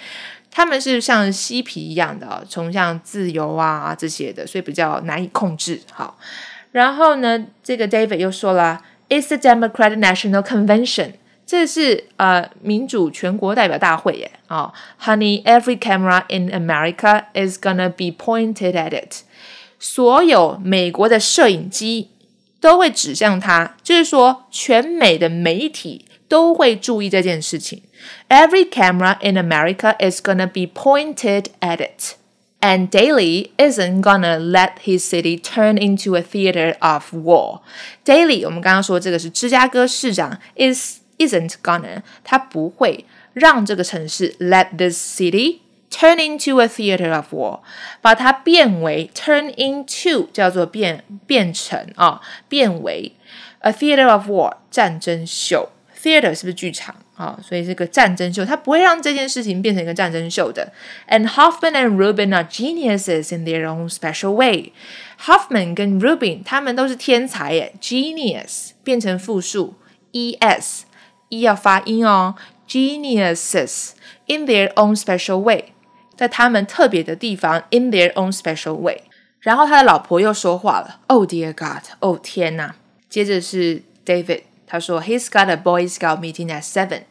[0.50, 5.80] 他们是像嬉皮一样的、哦，崇尚自由啊这些的，所以比较难以控制。
[5.92, 6.18] 好。
[6.71, 11.13] 然后呢，这个 David 又说了，It's the Democratic National Convention，
[11.45, 19.21] 这是呃民主全国代表大会耶啊、哦、，Honey, every camera in America is gonna be pointed at it，
[19.79, 22.09] 所有美国的摄影机
[22.59, 27.83] 都会指向它，就是说全美的媒体都会注意这件事情。
[28.29, 32.15] Every camera in America is gonna be pointed at it.
[32.59, 37.59] And Daley isn't gonna let his city turn into a theater of war.
[38.05, 45.59] Daley，我们刚刚说这个是芝加哥市长，is isn't gonna，他不会让这个城市 let this city
[45.91, 47.59] turn into a theater of war，
[48.01, 53.11] 把它变为 turn into 叫做变变成啊、变为
[53.59, 55.69] a theater of war 战争秀。
[56.01, 60.73] theater 是不是剧场 啊、所以这个战争秀，它不会让这件事情变成一个战争秀的。
[61.07, 64.73] And Hoffman and Rubin are geniuses in their own special way.
[65.19, 69.75] Hoffman 跟 Rubin 他们都是天才耶，genius 变成复数，
[70.11, 70.81] es
[71.29, 72.33] e 要发音哦，
[72.67, 73.91] geniuses
[74.25, 75.73] in their own special way，
[76.17, 79.03] 在他们特别的地方，in their own special way。
[79.39, 82.73] 然后他的老婆又说话了，Oh dear God，哦天哪！
[83.07, 84.41] 接着是 David。
[84.65, 87.01] 他说：“He's got a Boy Scout meeting at seven。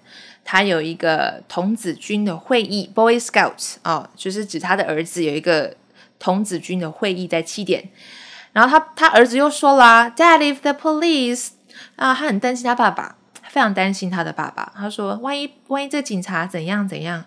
[0.50, 5.76] 他有一个童子军的会议，Boy Scouts 哦，就是指他的儿子有一个
[6.18, 7.90] 童子军的会议在七点。
[8.54, 11.50] 然后他他儿子又说啦，Dad, if the police
[11.98, 14.72] 啊，他很担心他爸爸，非常担心他的爸爸。
[14.74, 17.26] 他说，万一万一这警察怎样怎样，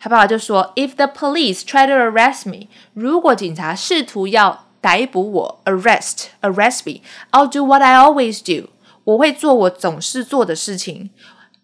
[0.00, 8.70] 他爸爸就说，If the police try to arrest me，如果警察试图要逮捕我，arrest arrest me，I'll do what I always do。”
[9.04, 11.10] 我会做我总是做的事情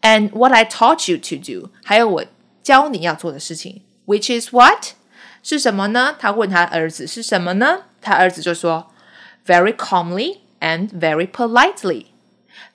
[0.01, 2.25] ，and what I taught you to do，还有我
[2.63, 4.93] 教你要做的事情，which is what
[5.43, 6.15] 是什么呢？
[6.17, 7.83] 他问他儿子是什么呢？
[8.01, 8.91] 他儿子就说，
[9.45, 12.05] very calmly and very politely，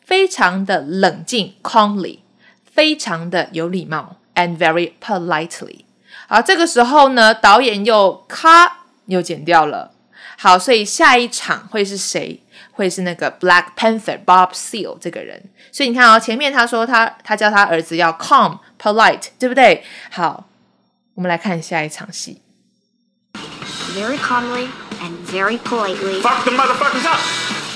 [0.04, 2.20] 非常的冷静，calmly，
[2.64, 5.84] 非常的有礼貌，and very politely。
[6.28, 9.92] 好，这个时候呢，导演又咔又剪掉了。
[10.38, 12.40] 好，所以下一场会是谁？
[12.75, 15.41] 会是那个 Black Panther Bob Seale 这个人。
[15.71, 19.83] 所以你看哦，前面他说他他教他儿子要 calm polite，对不对？
[20.11, 20.45] 好，
[21.15, 22.41] 我们来看下一场戏。
[23.95, 24.67] Very calmly
[25.01, 26.21] and very politely.
[26.21, 27.19] Fuck the motherfuckers up.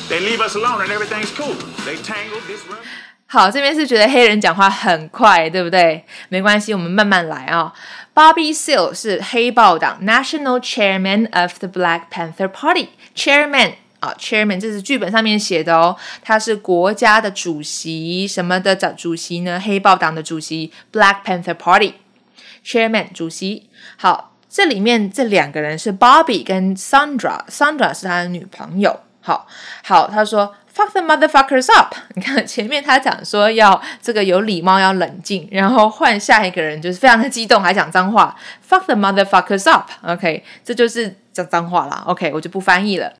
[0.09, 1.55] They leave us alone and everything's cool.
[1.85, 2.61] They tangled this.
[2.67, 2.77] room.
[3.25, 6.03] 好，这边是觉得黑人讲话很快，对不对？
[6.29, 7.71] 没关系，我们慢慢来啊、
[8.15, 19.59] Bobby Seale 是黑豹党 National Chairman of the Black Panther Party，Chairman 啊，chairman 这是剧本上面写的哦，他是国家的主席，什么的主主席呢？
[19.59, 23.69] 黑豹党的主席，Black Panther Party，chairman 主席。
[23.97, 28.99] 好，这里面这两个人是 Bobby 跟 Sandra，Sandra 是他的女朋友。
[29.21, 29.45] 好
[29.83, 31.93] 好，他说 Fuck the motherfuckers up！
[32.15, 38.33] 你看前面他讲说要这个有礼貌，要冷静，然后换下一个人就是非常的激动，还讲脏话。
[38.67, 42.03] Fuck the motherfuckers up！OK，这就是讲脏话啦。
[42.07, 43.11] OK，我就不翻译了。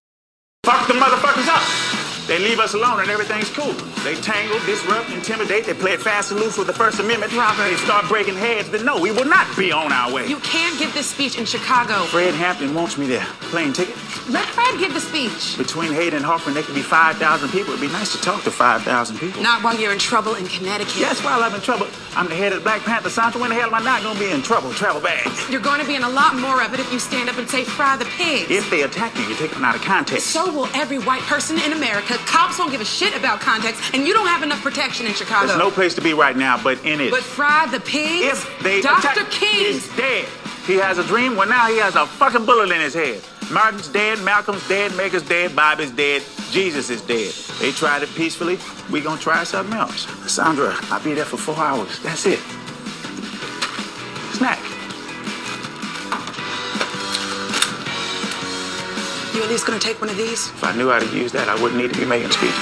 [0.64, 1.99] Fuck the motherfuckers up.
[2.30, 3.74] They leave us alone and everything's cool.
[4.04, 5.66] They tangle, disrupt, intimidate.
[5.66, 7.32] They play it fast and loose with the First Amendment.
[7.32, 8.70] They start breaking heads.
[8.70, 10.28] Then no, we will not be on our way.
[10.28, 12.06] You can't give this speech in Chicago.
[12.06, 13.26] Fred Hampton wants me there.
[13.50, 13.96] Plane ticket.
[14.30, 15.58] Let Fred give the speech.
[15.58, 17.74] Between Hayden and Hoffman, there could be 5,000 people.
[17.74, 19.42] It'd be nice to talk to 5,000 people.
[19.42, 20.98] Not while you're in trouble in Connecticut.
[20.98, 21.88] Yes, while I'm in trouble.
[22.16, 23.10] I'm the head of the Black Panther.
[23.10, 24.72] Sandra, when the hell am I not going to be in trouble?
[24.74, 25.28] Travel bag.
[25.50, 27.50] You're going to be in a lot more of it if you stand up and
[27.50, 28.52] say, fry the pigs.
[28.52, 30.28] If they attack you, you take them out of context.
[30.28, 32.19] So will every white person in America.
[32.26, 35.48] Cops won't give a shit about context, and you don't have enough protection in Chicago.
[35.48, 37.12] There's no place to be right now but in it.
[37.12, 38.26] But fry the pigs?
[38.26, 39.26] if they Dr.
[39.26, 39.74] King!
[39.74, 40.28] he's dead.
[40.66, 41.36] He has a dream.
[41.36, 43.22] Well, now he has a fucking bullet in his head.
[43.52, 47.34] Martin's dead, Malcolm's dead, Maker's dead, Bobby's dead, Jesus is dead.
[47.60, 48.60] They tried it peacefully.
[48.92, 50.06] We gonna try something else.
[50.32, 52.00] Sandra, I'll be there for four hours.
[52.00, 52.40] That's it.
[54.34, 54.60] Snack.
[59.39, 60.49] You at least gonna take one of these?
[60.55, 62.55] If I knew how to use that, I wouldn't need to be making speeches.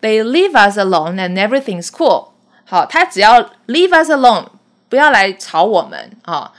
[0.00, 2.32] They leave us alone and everything's cool。
[2.64, 4.48] 好，他只要 leave us alone，
[4.88, 6.52] 不要来吵我们啊。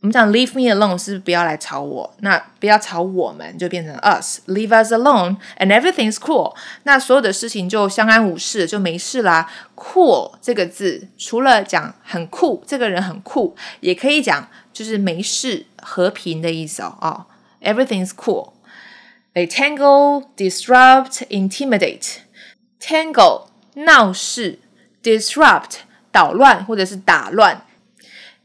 [0.00, 6.54] 我们讲 leave me alone 是不要来吵我，那不要吵我们就变成 us。Leave us alone and everything's cool。
[6.82, 9.50] 那所有的事情就相安无事，就没事啦。
[9.74, 16.98] Cool 这个字，除了讲很酷，这个人很酷，也可以讲就是没事、和平的意思哦。
[17.00, 17.24] 哦，
[17.62, 24.58] everything's cool。They tangle, disrupt, intimidate。Tangle 闹事，
[25.02, 25.76] disrupt
[26.12, 27.64] 捣乱或者是打乱，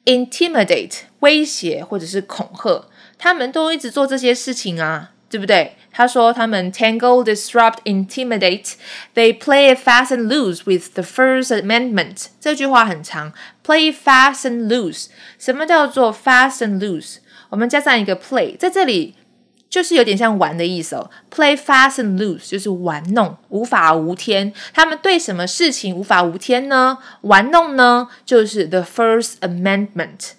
[0.05, 2.84] intimidate 威胁或者是恐吓，
[3.18, 5.76] 他们都一直做这些事情啊，对不对？
[5.90, 8.74] 他说他们 tangle, disrupt, intimidate.
[9.14, 12.26] They play fast and loose with the First Amendment.
[12.38, 13.32] 这句话很长
[13.64, 15.06] ，play fast and loose。
[15.38, 17.16] 什么叫做 fast and loose？
[17.48, 19.14] 我们加上一个 play，在这里。
[19.70, 24.52] 就是有点像玩的意思哦，play fast and loose 就是玩弄，无法无天。
[24.72, 26.98] 他们对什么事情无法无天呢？
[27.22, 28.06] 玩弄呢？
[28.24, 30.34] 就是 the First Amendment，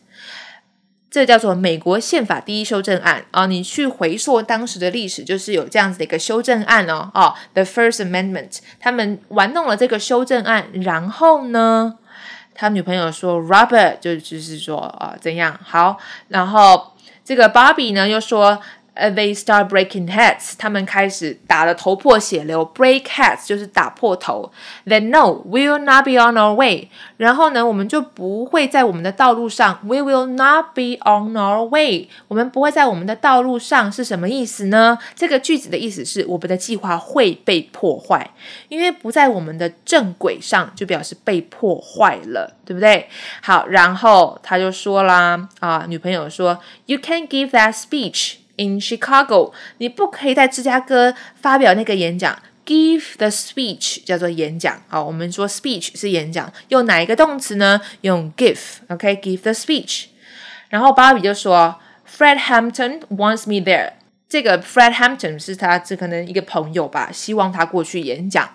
[1.16, 3.46] 这叫做美国宪法第一修正案啊。
[3.46, 7.10] 你去回溯当时的历史，就是有这样子的一个修正案哦。
[7.14, 11.96] 哦，the First Amendment，他们玩弄了这个修正案，然后呢，
[12.54, 15.98] 他女朋友说 Robert 就就是说啊怎样好，
[16.28, 16.92] 然后
[17.24, 18.62] 这个 Bobby 呢又说。
[18.96, 22.66] they start breaking heads，他们开始打得头破血流。
[22.74, 24.52] Break heads 就是打破头。
[24.86, 26.90] Then no, we'll not be on our way。
[27.18, 29.80] 然后呢，我们就不会在我们的道路上。
[29.84, 32.10] We will not be on our way。
[32.28, 34.98] 我们不会在我们的道路上是什么意思呢？
[35.16, 38.32] 这个句子的意思是我们的计划会被破坏，
[38.70, 43.08] 因为不在我们的正轨上，就表示被破坏了，对不对？
[43.42, 48.45] 好，然后他就说啦，啊，女朋友说，You can't give that speech。
[48.58, 52.38] In Chicago，你不可以在芝加哥发表那个演讲。
[52.66, 54.82] Give the speech 叫做演讲。
[54.88, 57.80] 好，我们说 speech 是演讲，用哪一个动词呢？
[58.02, 58.58] 用 give。
[58.88, 60.06] OK，give、the speech。
[60.70, 61.80] 然后芭比就说
[62.10, 63.92] ，Fred Hampton wants me there。
[64.28, 68.50] 这个 Fred Hampton 是他这可能一个朋友吧，希望他过去演讲。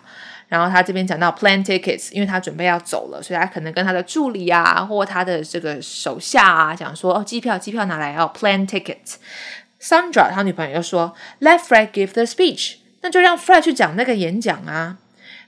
[0.49, 9.15] 然后他这边讲到 plan tickets，因为他准备要走了，所以他可能跟他的助理啊，或他的这个手下啊，讲说哦，机票，机票拿来哦，plan tickets。
[9.82, 14.98] Sandra 他女朋友又说，Let Fred give the speech，那就让 Fred 去讲那个演讲啊。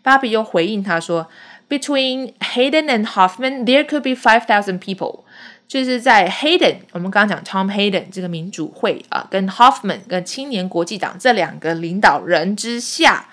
[0.03, 1.28] 芭比又回应他说，
[1.67, 5.23] Between Hayden and Hoffman, there could be five thousand people。
[5.67, 13.25] 就是在 Hayden，我们刚刚讲 Tom Hayden 这个民主会啊，跟 Hoffman 跟青年国际党这两个领导人之下。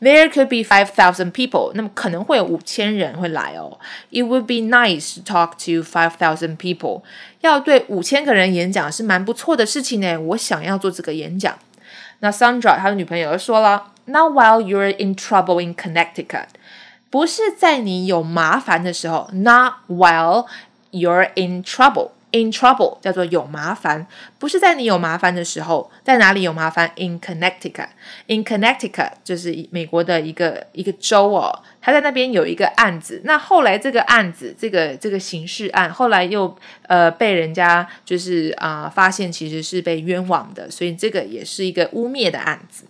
[0.00, 3.78] There could be five thousand people，那么可能会有五千人会来哦。
[4.10, 7.02] It would be nice to talk to five thousand people。
[7.41, 10.19] 要对五千个人演讲是蛮不错的事情呢。
[10.19, 11.57] 我想要做这个演讲。
[12.19, 16.47] 那 Sandra 他的女朋友又说了，Not while you're in trouble in Connecticut，
[17.09, 20.47] 不是在你有麻烦的时候，Not while
[20.91, 22.11] you're in trouble。
[22.31, 24.05] In trouble 叫做有麻烦，
[24.37, 36.55] 不是在你有麻烦的时候，在哪里有麻烦？In Connecticut，In Connecticut 就是美国的一个一个州哦，他在那边有一个案子，那后来这个案子，这个这个刑事案，后来又
[36.87, 42.85] 呃被人家就是啊、发现其实是被冤枉的，所以这个也是一个污蔑的案子。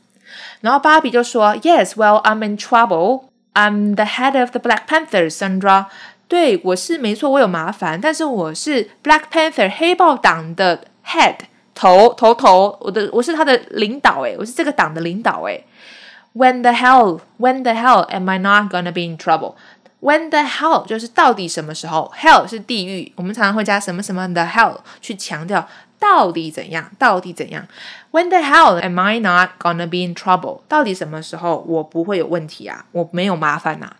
[0.62, 3.24] 然后芭比就说：“Yes, well, I'm in trouble.
[3.54, 5.86] I'm the head of the Black Panthers, Sandra.
[6.28, 11.36] 对，我是没错，我有麻烦，但是我是 Black Panther 黑豹党的 head
[11.74, 15.66] 头头头，我的我是他的领导诶，我是这个党的领导诶。
[16.35, 19.55] When the hell, when the hell am I not gonna be in trouble?
[20.01, 22.13] When the hell 就是到底什么时候？
[22.15, 25.67] Hell 是地狱，我们常常会加什么什么的 hell 去强调
[25.99, 27.67] 到底怎样，到底怎样。
[28.11, 30.61] When the hell am I not gonna be in trouble？
[30.69, 32.85] 到底什么时候我不会有问题啊？
[32.93, 33.93] 我没有麻烦呐、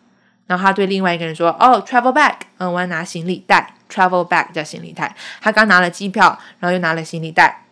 [0.47, 5.17] 然后他对另外一个人说：“哦，travel bag，嗯，我要拿行李袋，travel bag 叫行李袋。
[5.41, 7.63] 他刚拿了机票，然后又拿了行李袋。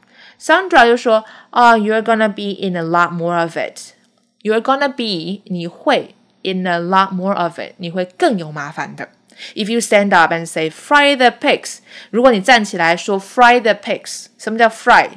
[0.40, 3.92] Sandra 就说：哦、y o u r e gonna be in a lot more of it.
[4.46, 9.08] You're gonna be，你会 in a lot more of it，你会更有麻烦的。
[9.54, 11.78] If you stand up and say fry the pigs，
[12.10, 15.08] 如果你站起来说 fry the pigs，什么叫 fry？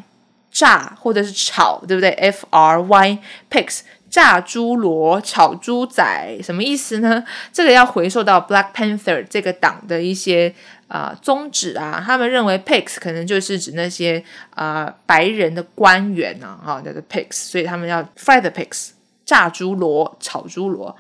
[0.51, 2.11] 炸或者是炒，对不对？
[2.11, 3.17] F R Y
[3.51, 7.25] pigs 炸猪螺、炒猪仔，什么意思呢？
[7.51, 10.53] 这个要回溯到 Black Panther 这个党的一些
[10.87, 18.91] 啊、呃宗旨啊，他们认为 pigs 可能就是指那些啊、呃白人的官员啊，哈、叫做 pigs，所以他们要 fry the pigs。
[19.30, 20.96] 炸猪螺、炒猪螺，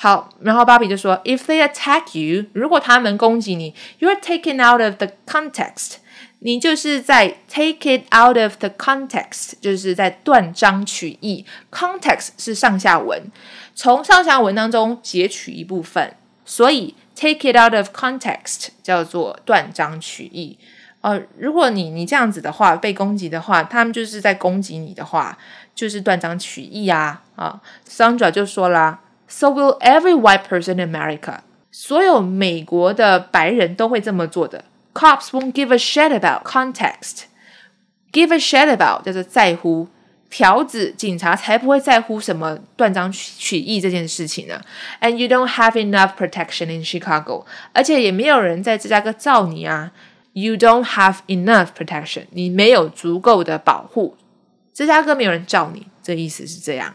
[0.00, 5.98] 好，然后芭比就说：“If they attack you，如果他们攻击你，you are taken out of the context，
[6.40, 11.46] 你就是在 take it out of the context，就是在断章取义。
[11.70, 13.30] context 是上下文，
[13.76, 20.58] 从上下文当中截取一部分，所以 take it out of context 叫做断章取义。
[21.00, 25.38] 呃，如果你你这样子的话被攻击的话，他们就是在攻击你的话，
[25.77, 27.61] 就是断章取义啊啊！
[27.87, 31.39] Sandra 就说啦，So will every white person in America，
[31.71, 34.65] 所有美国的白人都会这么做的。
[34.93, 37.23] Cops won't give a shit about context.
[38.11, 39.87] Give a shit about 叫做在乎。
[40.29, 44.59] 条子，警察才不会在乎什么断章取取义这件事情呢。
[44.99, 49.91] And you don't have enough protection in Chicago，而且也没有人在芝加哥罩你啊。
[50.31, 54.17] You don't have enough protection，你没有足够的保护。
[54.78, 56.94] 芝加哥没有人罩你，这意思是这样。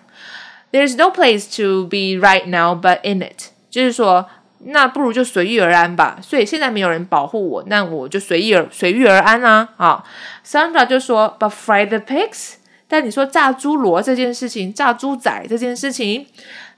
[0.72, 4.30] There's no place to be right now but in it，就是说，
[4.60, 6.18] 那不如就随遇而安吧。
[6.22, 9.68] 所以现在没有人保护我，那我就随意而随遇而安啊。
[9.76, 10.02] 啊
[10.46, 12.54] ，Sandra 就说，But fry the pigs。
[12.88, 16.26] 但你说炸猪螺这件事情，炸猪仔这件事情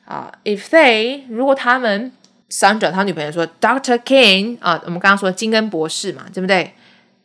[0.05, 2.11] 啊，if they 如果他们
[2.49, 6.73] Sandra 他女朋友说 Doctor King 啊，我们刚刚说金恩博士嘛，对不对？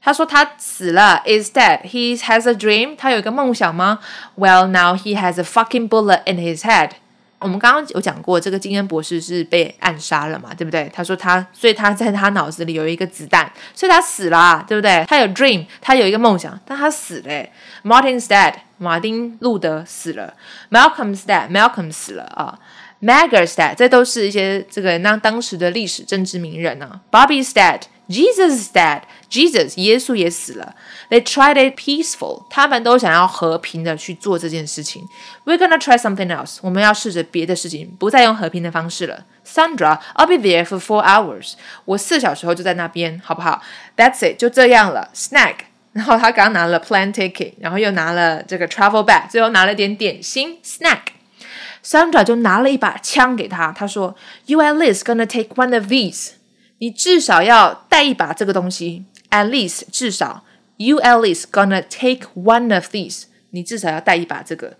[0.03, 1.82] 他说他死了，is dead.
[1.82, 2.96] He has a dream.
[2.96, 3.98] 他有一个梦想吗
[4.36, 6.92] ？Well, now he has a fucking bullet in his head.
[7.38, 10.90] 我们刚刚有讲过，这个金恩博士是被暗杀了嘛，对不对？
[10.92, 15.05] 他说他，所以他在他脑子里有一个子弹，所以他死了、啊，对不对？
[15.09, 17.46] 他有 dream，他有一个梦想，但他死了。
[17.82, 20.34] Martin's dead，马丁路德死了。
[20.70, 22.59] Malcolm's dead，Malcolm 死了啊。
[23.03, 27.01] Maggie's dead，这都是一些这个那当时的历史政治名人啊。
[27.11, 27.80] Bobby's dead.
[28.09, 30.76] dead，Jesus is dead，Jesus 耶稣也死了。
[31.09, 35.07] They tried it peaceful，他们都想要和平的去做这件事情。
[35.45, 39.26] We're gonna try something else，我们要试着别的事情，不再用和平的方式了。
[39.45, 41.53] Sandra，I'll be there for four hours，
[41.86, 43.61] 我四小时后就在那边，好不好？
[43.95, 45.09] That's it，就这样了。
[45.13, 45.55] Snack。
[45.93, 56.32] 然后他刚拿了 plane ticket，然后又拿了这个 travel bag，最后拿了点点心 snack。Sandra 就拿了一把枪给他，他说：“You at least gonna take one of these，
[56.81, 59.05] 你至少要带一把这个东西。
[59.31, 60.45] At least 至少
[60.76, 64.76] ，You at least gonna take one of these，你至少要带一把这个。”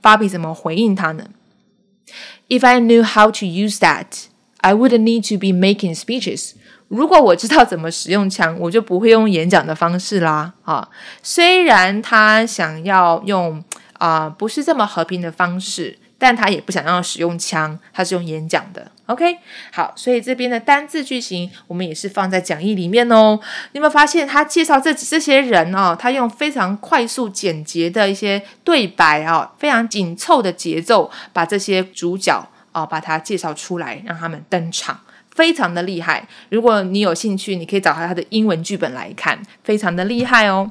[0.00, 1.26] 芭比怎么回应他呢
[2.48, 4.06] ？If I knew how to use that,
[4.58, 6.52] I wouldn't need to be making speeches.
[6.88, 10.54] 如果我知道怎么使用枪，我就不会用演讲的方式啦。
[10.64, 10.88] 啊，
[11.22, 13.62] 虽然他想要用
[13.94, 18.90] 啊、呃、不是这么和平的方式，但他也不想要使用枪，他是用演讲的。
[19.12, 19.38] OK，
[19.70, 23.38] 好，所以这边的单字句型我们也是放在讲义里面哦。
[23.72, 34.98] 你有没有发现他介绍这这些人哦，他用非常快速简洁的一些对白、哦，非常紧凑的节奏，把这些主角、哦、把它介绍出来，让他们登场。
[35.34, 40.70] 非常的厉害，如果你有兴趣，你可以找他他的英文剧本来看，非常的厉害哦。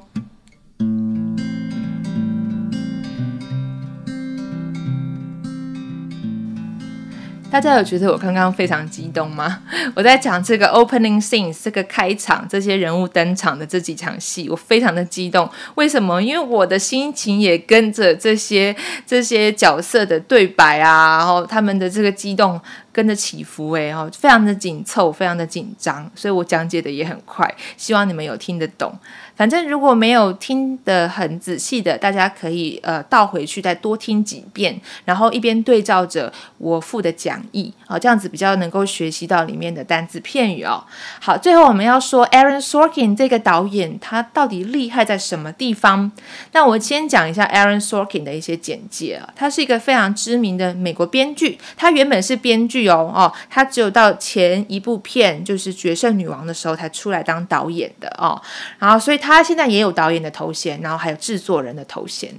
[7.51, 9.59] 大家有觉得我刚刚非常激动吗？
[9.93, 15.47] 我在讲这个 opening scenes 这个开场，这些人物登场的这几场戏，我非常的激动。
[15.75, 16.21] 为什么？
[16.23, 18.73] 因为我的心情也跟着这些
[19.05, 22.59] 这些角色的对白啊，然后他们的这个激动
[22.93, 28.97] 跟着起伏诶，哦，非常的紧凑，非常的紧张，所以我讲解的也很快，希望你们有听得懂。
[29.41, 40.83] 反正如果没有听得很仔细的，大家可以呃倒回去再多听几遍，然后一边对照着我附的讲义啊，这样子比较能够学习到里面的单字片语哦。
[41.19, 46.11] 好，最后我们要说 Aaron Sorkin 这个导演他到底厉害在什么地方？
[46.51, 58.39] 那我先讲一下 Aaron Sorkin 的一些简介啊，他是一个非常知名的美国编剧，他原本是编剧哦哦，他只有到前一部片就是《决胜女王》的时候才出来当导演的哦，
[58.77, 59.30] 然后所以他。
[59.33, 62.29] 他现在也有导演的头衔，然后还有制作人的头衔。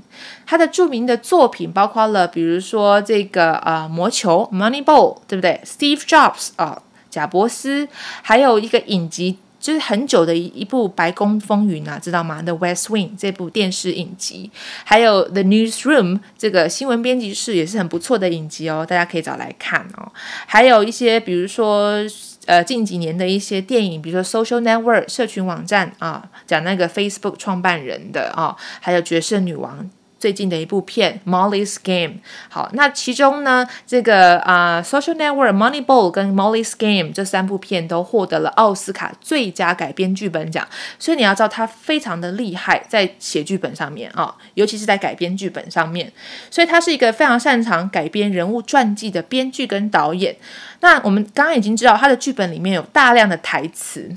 [0.46, 7.88] 他的著名的作品包括了，比如说这个呃《魔球》（Moneyball），对不对？Steve Jobs 啊，贾伯斯，
[8.22, 14.50] 还有一个影集，就是很久的一一部《白宫风云》啊，知道吗？The West Wing 这部电视影集，
[14.84, 20.12] 还有 The Newsroom 这个新闻编辑室也是很不错的影集哦，大家可以找来看哦。
[20.46, 22.04] 还有一些，比如说。
[22.44, 29.78] 呃，近几年的一些电影，比如说《Social Network》社群网站啊，讲那个 Facebook 创办人的啊，还有《决胜女王》。
[30.22, 32.14] 最近的一部片《Molly's Game》，
[32.48, 40.64] 好，那其中呢，这个啊，《Social Network》、《Moneyball》跟《Molly's Game》这三部片都获得了奥斯卡最佳改编剧本奖，
[40.96, 46.12] 所以你要知道他非常的厉害，在写剧本上面啊，尤其是在改编剧本上面，
[46.48, 50.36] 所以他是一个非常擅长改编人物传记的编剧跟导演。
[50.78, 54.08] 那我们刚刚已经知道，他的剧本里面有大量的台词。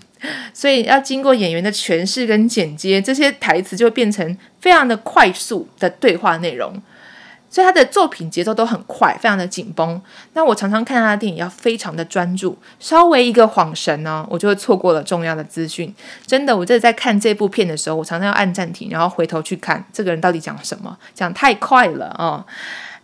[0.54, 6.82] 所以要经过演员的诠释跟剪接，这些台词就会变成非常的快速的对话内容。
[7.48, 10.02] 所以他的作品节奏都很快，非常的紧绷。
[10.34, 15.94] 那我常常看他的电影要非常的专注，稍微一个晃神呢，我就会错过了重要的资讯。
[16.28, 22.46] 真的，我这在看这部片的时候，我常常要按暂停，然后回头去看这个人到底讲什么，讲太快了啊。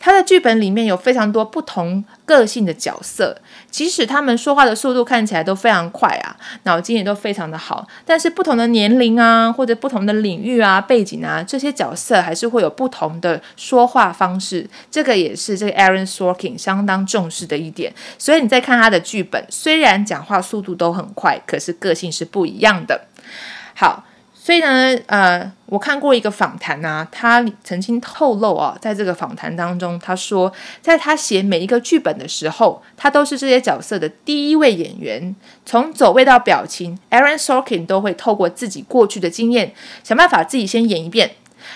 [0.01, 3.39] 他的剧本里面有非常多不同个性的角色，
[3.69, 14.67] 即使他们说话的速度看起来都非常快啊，脑筋也都非常的好，但是不同的年龄啊，或者不同的领域啊、背景啊，这些角色还是会有不同的说话方式。
[14.89, 17.93] 这个也是这个 Aaron Sorkin 相当重视的一点。
[18.17, 23.01] 所以你在看他的剧本，虽然讲话速度都很快，可是个性是不一样的。
[23.75, 24.05] 好。
[24.51, 35.33] 所以呢，呃，我看过一个访谈啊，他曾经透露啊，在这个访谈当中，他说，在他写每一个剧本的时候，他都是这些角色的第一位演员，
[35.65, 39.73] 从走位到表情，Aaron Sorkin 都会透过自己过去的经验，
[40.03, 41.31] 想办法自己先演一遍。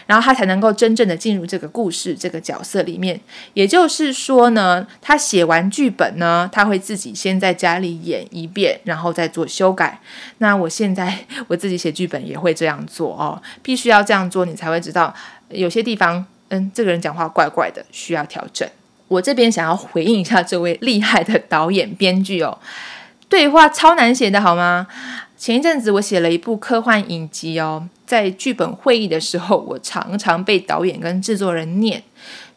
[0.07, 3.19] 然后他才能够真正的进入这个故事这个角色里面。
[3.53, 9.99] 也就是说呢，他写完剧本呢，他会自己先在家里演一遍，然后再做修改。
[10.39, 15.13] 那我现在我自己写剧本也会这样做哦，必须要这样做，你才会知道
[15.49, 18.67] 有些地方，嗯，这个人讲话怪怪的，需要调整。
[19.07, 22.57] 我这边想要回应一下这位厉害的导演编剧哦，
[23.29, 24.87] 对话超难写的好吗？
[25.37, 32.03] 前一阵子我写了一部科幻影集哦，在剧本会议的时候，我常常被导演跟制作人念，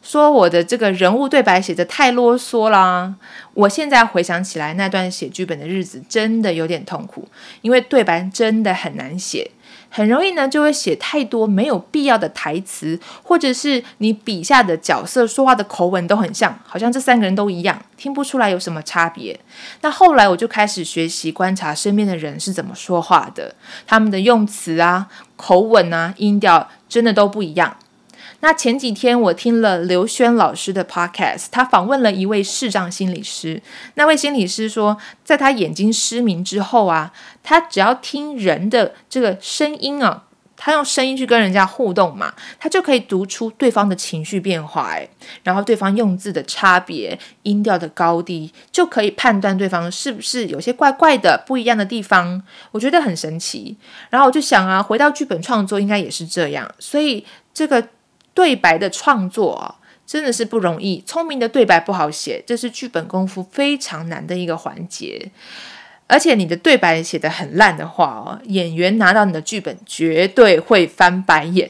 [0.03, 3.15] 说我的这个人物对白写的太啰嗦啦。
[3.55, 7.27] 我现在回想起来，那段写剧本的日子真的有点痛苦，
[7.63, 9.51] 因为对白真的很难写。
[9.91, 19.39] 很容易呢，就会写太多没有必要的台词，或者是你笔下的角色说话的口吻都很像，好像这三个人都一样，听不出来有什么差别。
[19.81, 23.55] 那后来我就开始学习观察身边的人是怎么说话的，
[23.87, 27.77] 他们的用词啊、口吻啊、音调真的都不一样。
[28.41, 33.61] 那前几天我听了刘轩老师的 podcast，他访问了一位视障心理师。
[33.95, 37.13] 那位心理师说，在他眼睛失明之后啊，
[37.43, 40.23] 他只要听人的这个声音啊，
[40.57, 45.11] 他用声音去跟人家互动嘛，他就可以读出对方的情绪变化，诶，
[45.43, 52.41] 然后对方用字的差别、音调的高低，就可以判断对方是不是有些怪怪的、不一样的地方。
[52.71, 53.77] 我觉得很神奇。
[54.11, 57.89] 然后我就想啊，回到剧本创作应该也是这样，所以这个。
[58.39, 59.75] 对白的创作啊，
[60.07, 61.03] 真的是不容易。
[61.05, 65.33] 聪明的对白不好写，这是剧本功夫非常难的一个环节。
[66.07, 71.69] 而且你的对白写得很烂的话哦，演员拿到你的剧本绝对会翻白眼，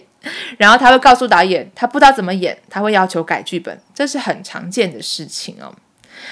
[0.58, 5.74] 然后他会告诉导演他不知道怎么演，他会要求改剧本，这是很常见的事情哦。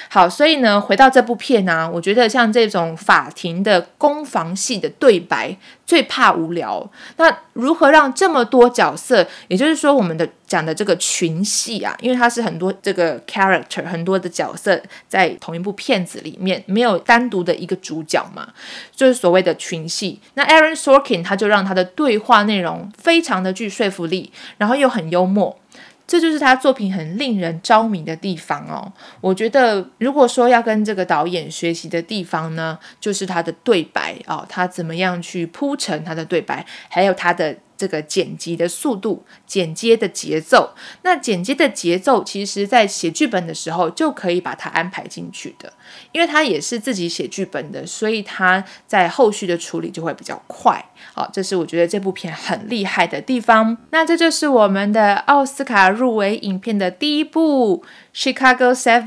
[0.09, 6.89] 好，所以呢，回到这部片呢，我觉得像这种法庭的攻防戏的对白最怕无聊。
[7.17, 18.49] 那如何让这么多角色，也就是说我们的讲的这个群戏啊，因为它是很多这个 character 很多的角色在同一部片子里面，没有单独的一个主角嘛，
[18.95, 20.21] 就是所谓的群戏。
[20.35, 25.59] 那 Aaron Sorkin 他就让他的对话内容非常的具说服力，然后又很幽默。
[26.07, 28.93] 这就是他作品很令人着迷的地方哦。
[29.21, 37.57] 我觉得，如果说要跟这个导演学习的地方呢，就是他的对白哦，他怎么样去铺陈他的对白，还有他的。
[37.79, 45.71] 这个剪辑的速度、剪接的节奏，那剪接的节奏，其实在写剧本的时候就可以把它安排进去的，
[46.17, 50.83] 因为他也是自己写剧本的，所以他在后续的处理就会比较快。
[51.13, 53.77] 好，这是我觉得这部片很厉害的地方。
[53.91, 57.85] 那这就是我们的奥斯卡入围影片的第一部
[58.33, 59.05] 《Chicago Seven》，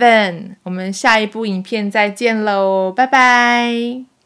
[0.62, 4.18] 我们下一部影片再见喽，拜拜。